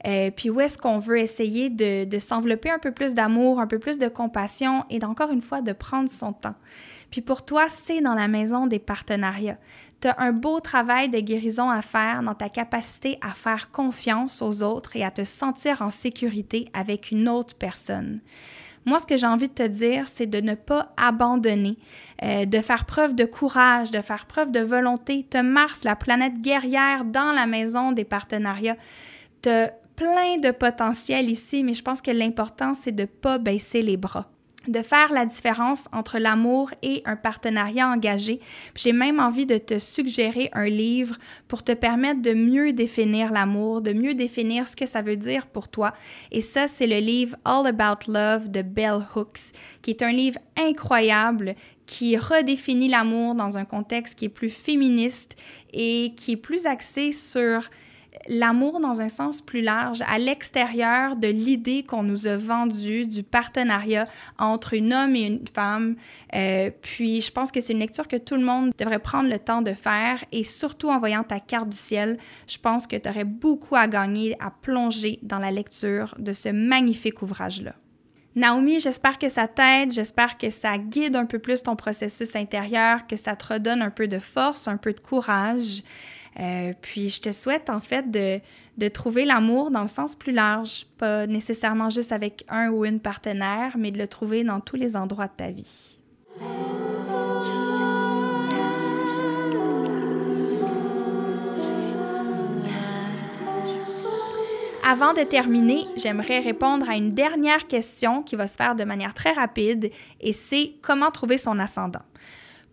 euh, 0.08 0.32
puis 0.32 0.50
où 0.50 0.62
est-ce 0.62 0.78
qu'on 0.78 1.00
veut 1.00 1.20
essayer 1.20 1.70
de, 1.70 2.06
de 2.06 2.20
s'envelopper 2.20 2.70
un 2.70 2.80
peu 2.80 2.92
plus 2.92 3.14
d'amour, 3.14 3.60
un 3.60 3.68
peu 3.68 3.80
plus 3.80 4.00
de 4.00 4.08
compassion 4.08 4.86
et 4.90 5.00
d'encore 5.00 5.32
une 5.32 5.42
fois 5.42 5.62
de 5.62 5.74
prendre 5.74 6.10
son 6.10 6.32
temps. 6.32 6.56
Puis 7.12 7.22
pour 7.22 7.44
toi, 7.44 7.66
c'est 7.68 8.02
dans 8.02 8.14
la 8.14 8.28
maison 8.28 8.68
des 8.68 8.80
partenariats. 8.80 9.58
Tu 10.00 10.08
as 10.08 10.16
un 10.20 10.32
beau 10.32 10.62
travail 10.62 11.10
de 11.10 11.20
guérison 11.20 11.70
à 11.70 11.82
faire 11.82 12.24
dans 12.24 12.36
ta 12.36 12.48
capacité 12.48 13.18
à 13.22 13.34
faire 13.34 13.72
confiance 13.72 14.42
aux 14.42 14.64
autres 14.64 14.96
et 14.96 15.04
à 15.04 15.12
te 15.12 15.26
sentir 15.26 15.82
en 15.82 15.90
sécurité 15.90 16.70
avec 16.74 17.12
une 17.12 17.28
autre 17.28 17.56
personne. 17.56 18.22
Moi, 18.86 19.00
ce 19.00 19.06
que 19.06 19.18
j'ai 19.18 19.28
envie 19.28 19.50
de 19.50 19.54
te 19.54 19.68
dire, 19.68 20.08
c'est 20.08 20.26
de 20.26 20.42
ne 20.42 20.56
pas 20.56 20.94
abandonner, 20.98 21.78
euh, 22.24 22.46
de 22.46 22.60
faire 22.60 22.86
preuve 22.86 23.16
de 23.16 23.26
courage, 23.26 23.92
de 23.92 24.02
faire 24.02 24.26
preuve 24.26 24.52
de 24.52 24.62
volonté. 24.62 25.26
Te 25.30 25.38
Mars, 25.38 25.84
la 25.84 25.96
planète 25.96 26.42
guerrière 26.42 27.06
dans 27.06 27.32
la 27.32 27.46
maison 27.46 27.92
des 27.92 28.06
partenariats, 28.06 28.78
te 29.42 29.68
plein 29.96 30.38
de 30.38 30.52
potentiel 30.52 31.30
ici, 31.30 31.64
mais 31.64 31.74
je 31.74 31.84
pense 31.84 32.02
que 32.02 32.12
l'important, 32.12 32.74
c'est 32.74 32.94
de 32.94 33.02
ne 33.02 33.08
pas 33.08 33.38
baisser 33.38 33.82
les 33.82 33.98
bras 33.98 34.30
de 34.68 34.82
faire 34.82 35.14
la 35.14 35.26
différence 35.26 35.88
entre 35.94 36.20
l'amour 36.20 36.72
et 36.84 37.02
un 37.06 37.16
partenariat 37.16 37.88
engagé. 37.88 38.40
J'ai 38.76 38.92
même 38.92 39.20
envie 39.20 39.46
de 39.46 39.58
te 39.58 39.80
suggérer 39.80 40.50
un 40.54 40.68
livre 40.68 41.16
pour 41.48 41.64
te 41.64 41.72
permettre 41.72 42.22
de 42.22 42.34
mieux 42.34 42.74
définir 42.74 43.32
l'amour, 43.32 43.82
de 43.82 43.94
mieux 43.94 44.14
définir 44.14 44.68
ce 44.68 44.76
que 44.76 44.86
ça 44.86 45.02
veut 45.02 45.16
dire 45.16 45.48
pour 45.48 45.70
toi. 45.70 45.94
Et 46.32 46.42
ça, 46.42 46.68
c'est 46.68 46.88
le 46.88 47.00
livre 47.00 47.38
All 47.46 47.68
About 47.68 48.12
Love 48.12 48.52
de 48.52 48.62
Bell 48.62 49.06
Hooks, 49.16 49.54
qui 49.82 49.92
est 49.92 50.04
un 50.04 50.12
livre 50.12 50.40
incroyable 50.58 51.56
qui 51.86 52.18
redéfinit 52.18 52.90
l'amour 52.90 53.36
dans 53.36 53.58
un 53.58 53.66
contexte 53.66 54.20
qui 54.20 54.26
est 54.26 54.30
plus 54.30 54.52
féministe 54.52 55.36
et 55.74 56.14
qui 56.16 56.34
est 56.34 56.38
plus 56.38 56.66
axé 56.66 57.12
sur 57.12 57.70
l'amour 58.30 58.80
dans 58.80 59.02
un 59.02 59.10
sens 59.10 59.42
plus 59.42 59.62
large, 59.62 60.02
à 60.08 60.20
l'extérieur 60.20 61.16
de 61.16 61.28
l'idée 61.28 61.84
qu'on 61.84 62.04
nous 62.04 62.28
a 62.28 62.38
vendue 62.38 63.06
du 63.06 63.24
partenariat 63.24 64.06
entre 64.38 64.78
un 64.78 64.92
homme 64.92 65.16
et 65.16 65.22
une 65.22 65.48
femme. 65.54 65.96
Euh, 66.36 66.70
puis 66.82 67.22
je 67.22 67.32
pense 67.32 67.52
que 67.52 67.60
c'est 67.60 67.74
une 67.74 67.80
lecture 67.80 68.08
que 68.08 68.16
tout 68.16 68.36
le 68.36 68.46
monde 68.46 68.72
devrait 68.78 69.00
prendre 69.00 69.30
le 69.30 69.40
temps 69.40 69.62
de 69.62 69.74
faire 69.74 70.24
et 70.32 70.44
surtout 70.44 70.90
en 70.90 71.00
voyant 71.00 71.24
ta 71.24 71.40
carte 71.40 71.70
du 71.70 71.78
ciel, 71.78 72.18
je 72.48 72.58
pense 72.58 72.86
que 72.86 72.96
tu 72.96 73.10
aurais 73.10 73.26
beaucoup 73.26 73.76
à 73.76 73.88
gagner 73.88 74.38
à 74.40 74.52
plonger 74.52 75.20
dans 75.24 75.40
la 75.40 75.52
lecture 75.52 76.14
de 76.20 76.32
ce 76.32 76.50
magnifique 76.50 77.22
ouvrage-là. 77.24 77.74
Naomi, 78.36 78.80
j'espère 78.80 79.18
que 79.18 79.28
ça 79.28 79.48
t'aide, 79.48 79.92
j'espère 79.92 80.38
que 80.38 80.52
ça 80.52 80.78
guide 80.78 81.16
un 81.16 81.26
peu 81.26 81.40
plus 81.40 81.64
ton 81.64 81.76
processus 81.76 82.36
intérieur, 82.36 83.08
que 83.08 83.16
ça 83.16 83.36
te 83.36 83.54
redonne 83.54 83.82
un 83.82 83.90
peu 83.90 84.08
de 84.08 84.20
force, 84.20 84.68
un 84.68 84.78
peu 84.78 84.94
de 84.94 85.00
courage. 85.00 85.84
Euh, 86.40 86.74
puis 86.82 87.10
je 87.10 87.22
te 87.22 87.32
souhaite 87.32 87.70
en 87.70 87.80
fait 87.80 88.10
de, 88.12 88.40
de 88.78 88.88
trouver 88.88 89.26
l'amour 89.26 89.72
dans 89.72 89.82
le 89.82 89.88
sens 89.88 90.16
plus 90.16 90.32
large, 90.32 90.86
pas 90.98 91.28
nécessairement 91.28 91.90
juste 91.90 92.12
avec 92.12 92.46
un 92.50 92.70
ou 92.70 92.86
une 92.86 93.00
partenaire, 93.00 93.76
mais 93.78 93.92
de 93.92 93.98
le 93.98 94.08
trouver 94.08 94.44
dans 94.44 94.60
tous 94.60 94.76
les 94.76 94.96
endroits 94.96 95.28
de 95.28 95.34
ta 95.36 95.50
vie. 95.50 95.98
Avant 104.92 105.14
de 105.14 105.22
terminer, 105.22 105.86
j'aimerais 105.98 106.40
répondre 106.40 106.90
à 106.90 106.96
une 106.96 107.14
dernière 107.14 107.68
question 107.68 108.24
qui 108.24 108.36
va 108.36 108.48
se 108.48 108.56
faire 108.56 108.76
de 108.76 108.84
manière 108.84 109.14
très 109.14 109.34
rapide 109.34 109.92
et 110.20 110.34
c'est 110.34 110.74
comment 110.82 111.12
trouver 111.12 111.38
son 111.38 111.60
ascendant? 111.60 112.02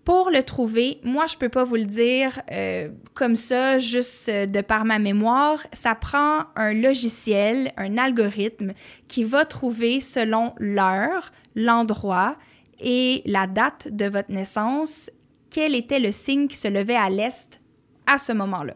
Pour 0.07 0.31
le 0.31 0.45
trouver, 0.45 1.01
moi, 1.03 1.27
je 1.27 1.35
ne 1.35 1.41
peux 1.41 1.49
pas 1.49 1.65
vous 1.65 1.75
le 1.75 1.85
dire 1.85 2.41
euh, 2.53 2.91
comme 3.15 3.35
ça, 3.35 3.81
juste 3.81 4.29
euh, 4.29 4.47
de 4.47 4.61
par 4.61 4.85
ma 4.85 5.01
mémoire. 5.01 5.67
Ça 5.73 5.97
prend 5.97 6.45
un 6.55 6.73
logiciel, 6.73 7.73
un 7.77 7.99
algorithme 7.99 8.73
qui 9.09 9.25
va 9.25 9.45
trouver 9.45 9.99
selon 9.99 10.55
l'heure, 10.59 11.33
l'endroit 11.57 12.37
et 12.79 13.23
la 13.27 13.49
date 13.49 13.89
de 13.89 14.05
votre 14.05 14.31
naissance 14.31 15.11
quel 15.51 15.75
était 15.75 15.99
le 15.99 16.13
signe 16.13 16.47
qui 16.47 16.57
se 16.57 16.69
levait 16.69 16.95
à 16.95 17.11
l'est 17.11 17.61
à 18.07 18.19
ce 18.19 18.31
moment-là. 18.31 18.75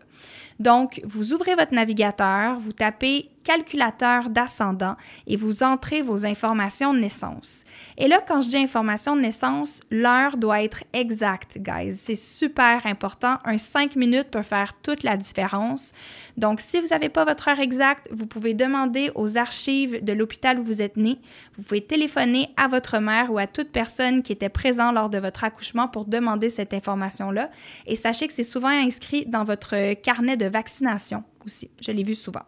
Donc, 0.58 1.00
vous 1.04 1.32
ouvrez 1.32 1.54
votre 1.54 1.74
navigateur, 1.74 2.58
vous 2.58 2.72
tapez 2.72 3.30
calculateur 3.42 4.28
d'ascendant 4.28 4.96
et 5.26 5.36
vous 5.36 5.62
entrez 5.62 6.02
vos 6.02 6.24
informations 6.24 6.92
de 6.94 7.00
naissance. 7.00 7.64
Et 7.96 8.08
là, 8.08 8.20
quand 8.26 8.40
je 8.40 8.48
dis 8.48 8.56
information 8.56 9.16
de 9.16 9.22
naissance, 9.22 9.80
l'heure 9.90 10.36
doit 10.36 10.62
être 10.62 10.84
exacte, 10.92 11.58
guys. 11.58 11.94
C'est 11.94 12.14
super 12.14 12.86
important. 12.86 13.38
Un 13.44 13.58
5 13.58 13.96
minutes 13.96 14.30
peut 14.30 14.42
faire 14.42 14.74
toute 14.82 15.02
la 15.02 15.16
différence. 15.16 15.92
Donc, 16.36 16.60
si 16.60 16.80
vous 16.80 16.88
n'avez 16.88 17.08
pas 17.08 17.24
votre 17.24 17.48
heure 17.48 17.60
exacte, 17.60 18.08
vous 18.10 18.26
pouvez 18.26 18.54
demander 18.54 19.10
aux 19.14 19.36
archives 19.36 20.02
de 20.02 20.12
l'hôpital 20.12 20.58
où 20.58 20.62
vous 20.62 20.82
êtes 20.82 20.96
né. 20.96 21.18
Vous 21.56 21.62
pouvez 21.62 21.80
téléphoner 21.80 22.50
à 22.56 22.68
votre 22.68 22.98
mère 22.98 23.32
ou 23.32 23.38
à 23.38 23.46
toute 23.46 23.70
personne 23.70 24.22
qui 24.22 24.32
était 24.32 24.48
présente 24.48 24.94
lors 24.94 25.10
de 25.10 25.18
votre 25.18 25.44
accouchement 25.44 25.88
pour 25.88 26.04
demander 26.04 26.50
cette 26.50 26.74
information-là. 26.74 27.50
Et 27.86 27.96
sachez 27.96 28.26
que 28.26 28.32
c'est 28.32 28.42
souvent 28.42 28.68
inscrit 28.68 29.26
dans 29.26 29.44
votre 29.44 29.94
carnet 29.94 30.36
de 30.36 30.46
vaccination 30.46 31.24
aussi. 31.44 31.70
Je 31.80 31.92
l'ai 31.92 32.04
vu 32.04 32.14
souvent. 32.14 32.44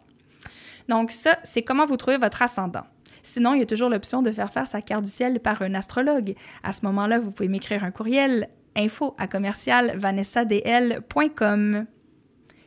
Donc 0.89 1.11
ça, 1.11 1.37
c'est 1.43 1.61
comment 1.61 1.85
vous 1.85 1.97
trouvez 1.97 2.17
votre 2.17 2.41
ascendant. 2.41 2.83
Sinon, 3.23 3.53
il 3.53 3.59
y 3.59 3.63
a 3.63 3.65
toujours 3.65 3.89
l'option 3.89 4.21
de 4.21 4.31
faire 4.31 4.51
faire 4.51 4.67
sa 4.67 4.81
carte 4.81 5.05
du 5.05 5.09
ciel 5.09 5.39
par 5.39 5.61
un 5.61 5.73
astrologue. 5.75 6.35
À 6.61 6.73
ce 6.73 6.85
moment-là, 6.85 7.19
vous 7.19 7.31
pouvez 7.31 7.49
m'écrire 7.49 7.83
un 7.83 7.91
courriel 7.91 8.49
info 8.75 9.15
à 9.17 9.27
commercial 9.27 9.97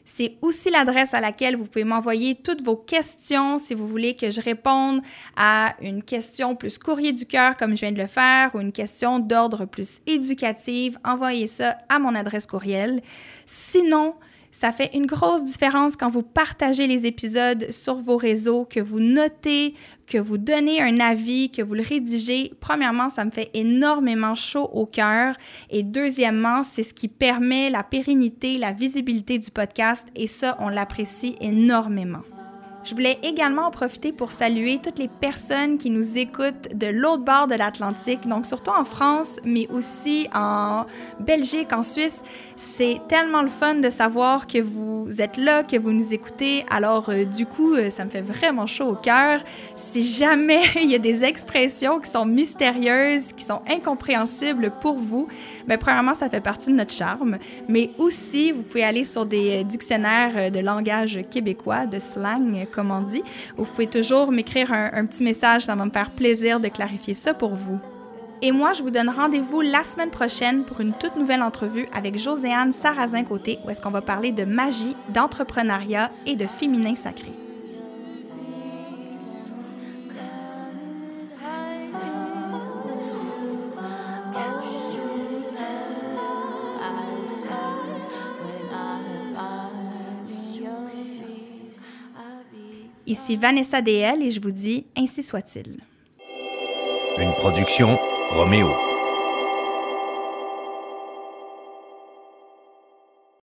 C'est 0.09 0.39
aussi 0.41 0.71
l'adresse 0.71 1.15
à 1.15 1.21
laquelle 1.21 1.57
vous 1.57 1.67
pouvez 1.67 1.85
m'envoyer 1.85 2.37
toutes 2.37 2.63
vos 2.63 2.77
questions 2.77 3.59
si 3.59 3.75
vous 3.75 3.89
voulez 3.89 4.15
que 4.15 4.31
je 4.31 4.41
réponde 4.41 5.03
à 5.37 5.75
une 5.83 6.03
question 6.03 6.55
plus 6.55 6.79
courrier 6.79 7.13
du 7.13 7.27
cœur 7.27 7.57
comme 7.57 7.73
je 7.73 7.81
viens 7.81 7.93
de 7.93 8.01
le 8.01 8.07
faire 8.07 8.55
ou 8.55 8.61
une 8.61 8.73
question 8.73 9.19
d'ordre 9.19 9.65
plus 9.65 10.01
éducative. 10.07 10.97
Envoyez 11.05 11.49
ça 11.49 11.79
à 11.89 11.99
mon 11.99 12.15
adresse 12.15 12.47
courriel. 12.47 13.03
Sinon, 13.47 14.15
ça 14.59 14.73
fait 14.73 14.97
une 14.97 15.05
grosse 15.05 15.45
différence 15.45 15.97
quand 15.97 16.09
vous 16.09 16.23
partagez 16.23 16.87
les 16.87 17.05
épisodes 17.05 17.71
sur 17.71 17.97
vos 17.97 18.17
réseaux, 18.17 18.65
que 18.65 18.81
vous 18.81 19.01
notez, 19.01 19.75
que 20.07 20.17
vous 20.17 20.39
donnez 20.39 20.81
un 20.81 20.99
avis, 20.99 21.51
que 21.51 21.61
vous 21.61 21.75
le 21.75 21.83
rédigez. 21.83 22.55
Premièrement, 22.59 23.11
ça 23.11 23.27
me 23.27 23.31
fait 23.31 23.51
énormément 23.53 24.35
chaud 24.35 24.71
au 24.73 24.87
cœur. 24.87 25.37
Et 25.69 25.83
deuxièmement, 25.83 26.63
c'est 26.63 26.85
ce 26.85 26.95
qui 26.95 27.09
permet 27.09 27.69
la 27.69 27.83
pérennité, 27.83 28.57
la 28.57 28.73
visibilité 28.73 29.39
du 29.39 29.51
podcast. 29.51 30.09
Et 30.17 30.27
ça, 30.27 30.57
on 30.59 30.71
l'apprécie 30.71 31.37
énormément. 31.43 32.23
Je 32.87 32.95
voulais 32.95 33.19
également 33.25 33.63
en 33.67 33.73
profiter 33.73 34.13
pour 34.13 34.31
saluer 34.31 34.79
toutes 34.81 35.01
les 35.01 35.09
personnes 35.09 35.77
qui 35.77 35.91
nous 35.91 36.19
écoutent 36.19 36.69
de 36.73 36.87
l'autre 36.87 37.25
bord 37.25 37.49
de 37.49 37.57
l'Atlantique, 37.57 38.29
donc 38.29 38.47
surtout 38.47 38.71
en 38.71 38.85
France, 38.85 39.41
mais 39.45 39.67
aussi 39.73 40.29
en 40.33 40.87
Belgique, 41.19 41.73
en 41.73 41.83
Suisse. 41.83 42.23
C'est 42.57 43.01
tellement 43.09 43.43
le 43.43 43.49
fun 43.49 43.75
de 43.75 43.91
savoir 43.91 44.47
que 44.47 44.59
vous 44.63 45.09
êtes 45.21 45.37
là, 45.37 45.65
que 45.65 45.77
vous 45.77 45.91
nous 45.91 46.15
écoutez. 46.15 46.65
Alors, 46.71 47.09
euh, 47.09 47.25
du 47.25 47.45
coup, 47.45 47.75
euh, 47.75 47.91
ça 47.91 48.05
me 48.05 48.09
fait 48.09 48.21
vraiment 48.21 48.67
chaud 48.67 48.91
au 48.91 48.95
cœur. 48.95 49.41
Si 49.75 50.05
jamais 50.05 50.63
il 50.77 50.89
y 50.89 50.95
a 50.95 51.01
des 51.01 51.25
expressions 51.25 51.99
qui 51.99 52.09
sont 52.09 52.25
mystérieuses, 52.25 53.33
qui 53.33 53.43
sont 53.43 53.63
incompréhensibles 53.69 54.73
pour 54.81 54.95
vous, 54.95 55.27
bien, 55.67 55.77
premièrement, 55.77 56.15
ça 56.15 56.31
fait 56.31 56.41
partie 56.41 56.71
de 56.71 56.77
notre 56.77 56.95
charme. 56.95 57.39
Mais 57.69 57.91
aussi, 57.99 58.53
vous 58.53 58.63
pouvez 58.63 58.85
aller 58.85 59.05
sur 59.05 59.27
des 59.27 59.61
euh, 59.61 59.63
dictionnaires 59.65 60.53
de 60.53 60.61
langage 60.61 61.19
québécois, 61.33 61.87
de 61.87 61.99
slang, 61.99 62.65
comme 62.77 62.93
on 62.93 63.01
dit, 63.01 63.25
ou 63.59 63.65
vous 63.65 63.73
pouvez 63.73 63.89
toujours 63.89 64.31
m'écrire 64.31 64.73
un, 64.73 65.07
petit 65.07 65.25
message. 65.25 65.65
Ça 65.65 65.75
va 65.75 65.85
me 65.85 65.91
faire 65.91 66.11
plaisir 66.11 66.61
de 66.61 66.69
clarifier 66.69 67.15
ça 67.15 67.35
pour 67.35 67.55
vous. 67.55 67.81
Et 68.43 68.53
moi, 68.53 68.75
je 68.75 68.83
vous 68.83 68.91
donne 68.91 69.09
rendez-vous 69.09 69.63
la 69.63 69.83
semaine 69.83 70.11
prochaine 70.11 70.63
pour 70.65 70.81
une 70.81 70.93
toute 70.93 71.17
nouvelle 71.17 71.43
entrevue 71.43 71.89
avec 71.95 72.19
Joséanne 72.19 72.73
Sarrazin-Côté, 72.73 73.59
où 73.65 73.71
est-ce 73.71 73.81
qu'on 73.81 73.91
va 73.91 74.03
parler 74.03 74.31
de 74.31 74.45
magie, 74.45 74.95
d'entrepreneuriat 75.09 76.11
et 76.27 76.37
de 76.37 76.47
féminin 76.47 76.95
sacré. 76.97 77.33
Ici 93.07 93.37
Vanessa 93.37 93.81
DL 93.81 94.21
et 94.21 94.33
je 94.33 94.41
vous 94.41 94.51
dis 94.51 94.85
ainsi 94.97 95.23
soit-il. 95.23 95.79
Une 97.19 97.31
production 97.33 97.97
Roméo. 98.31 98.69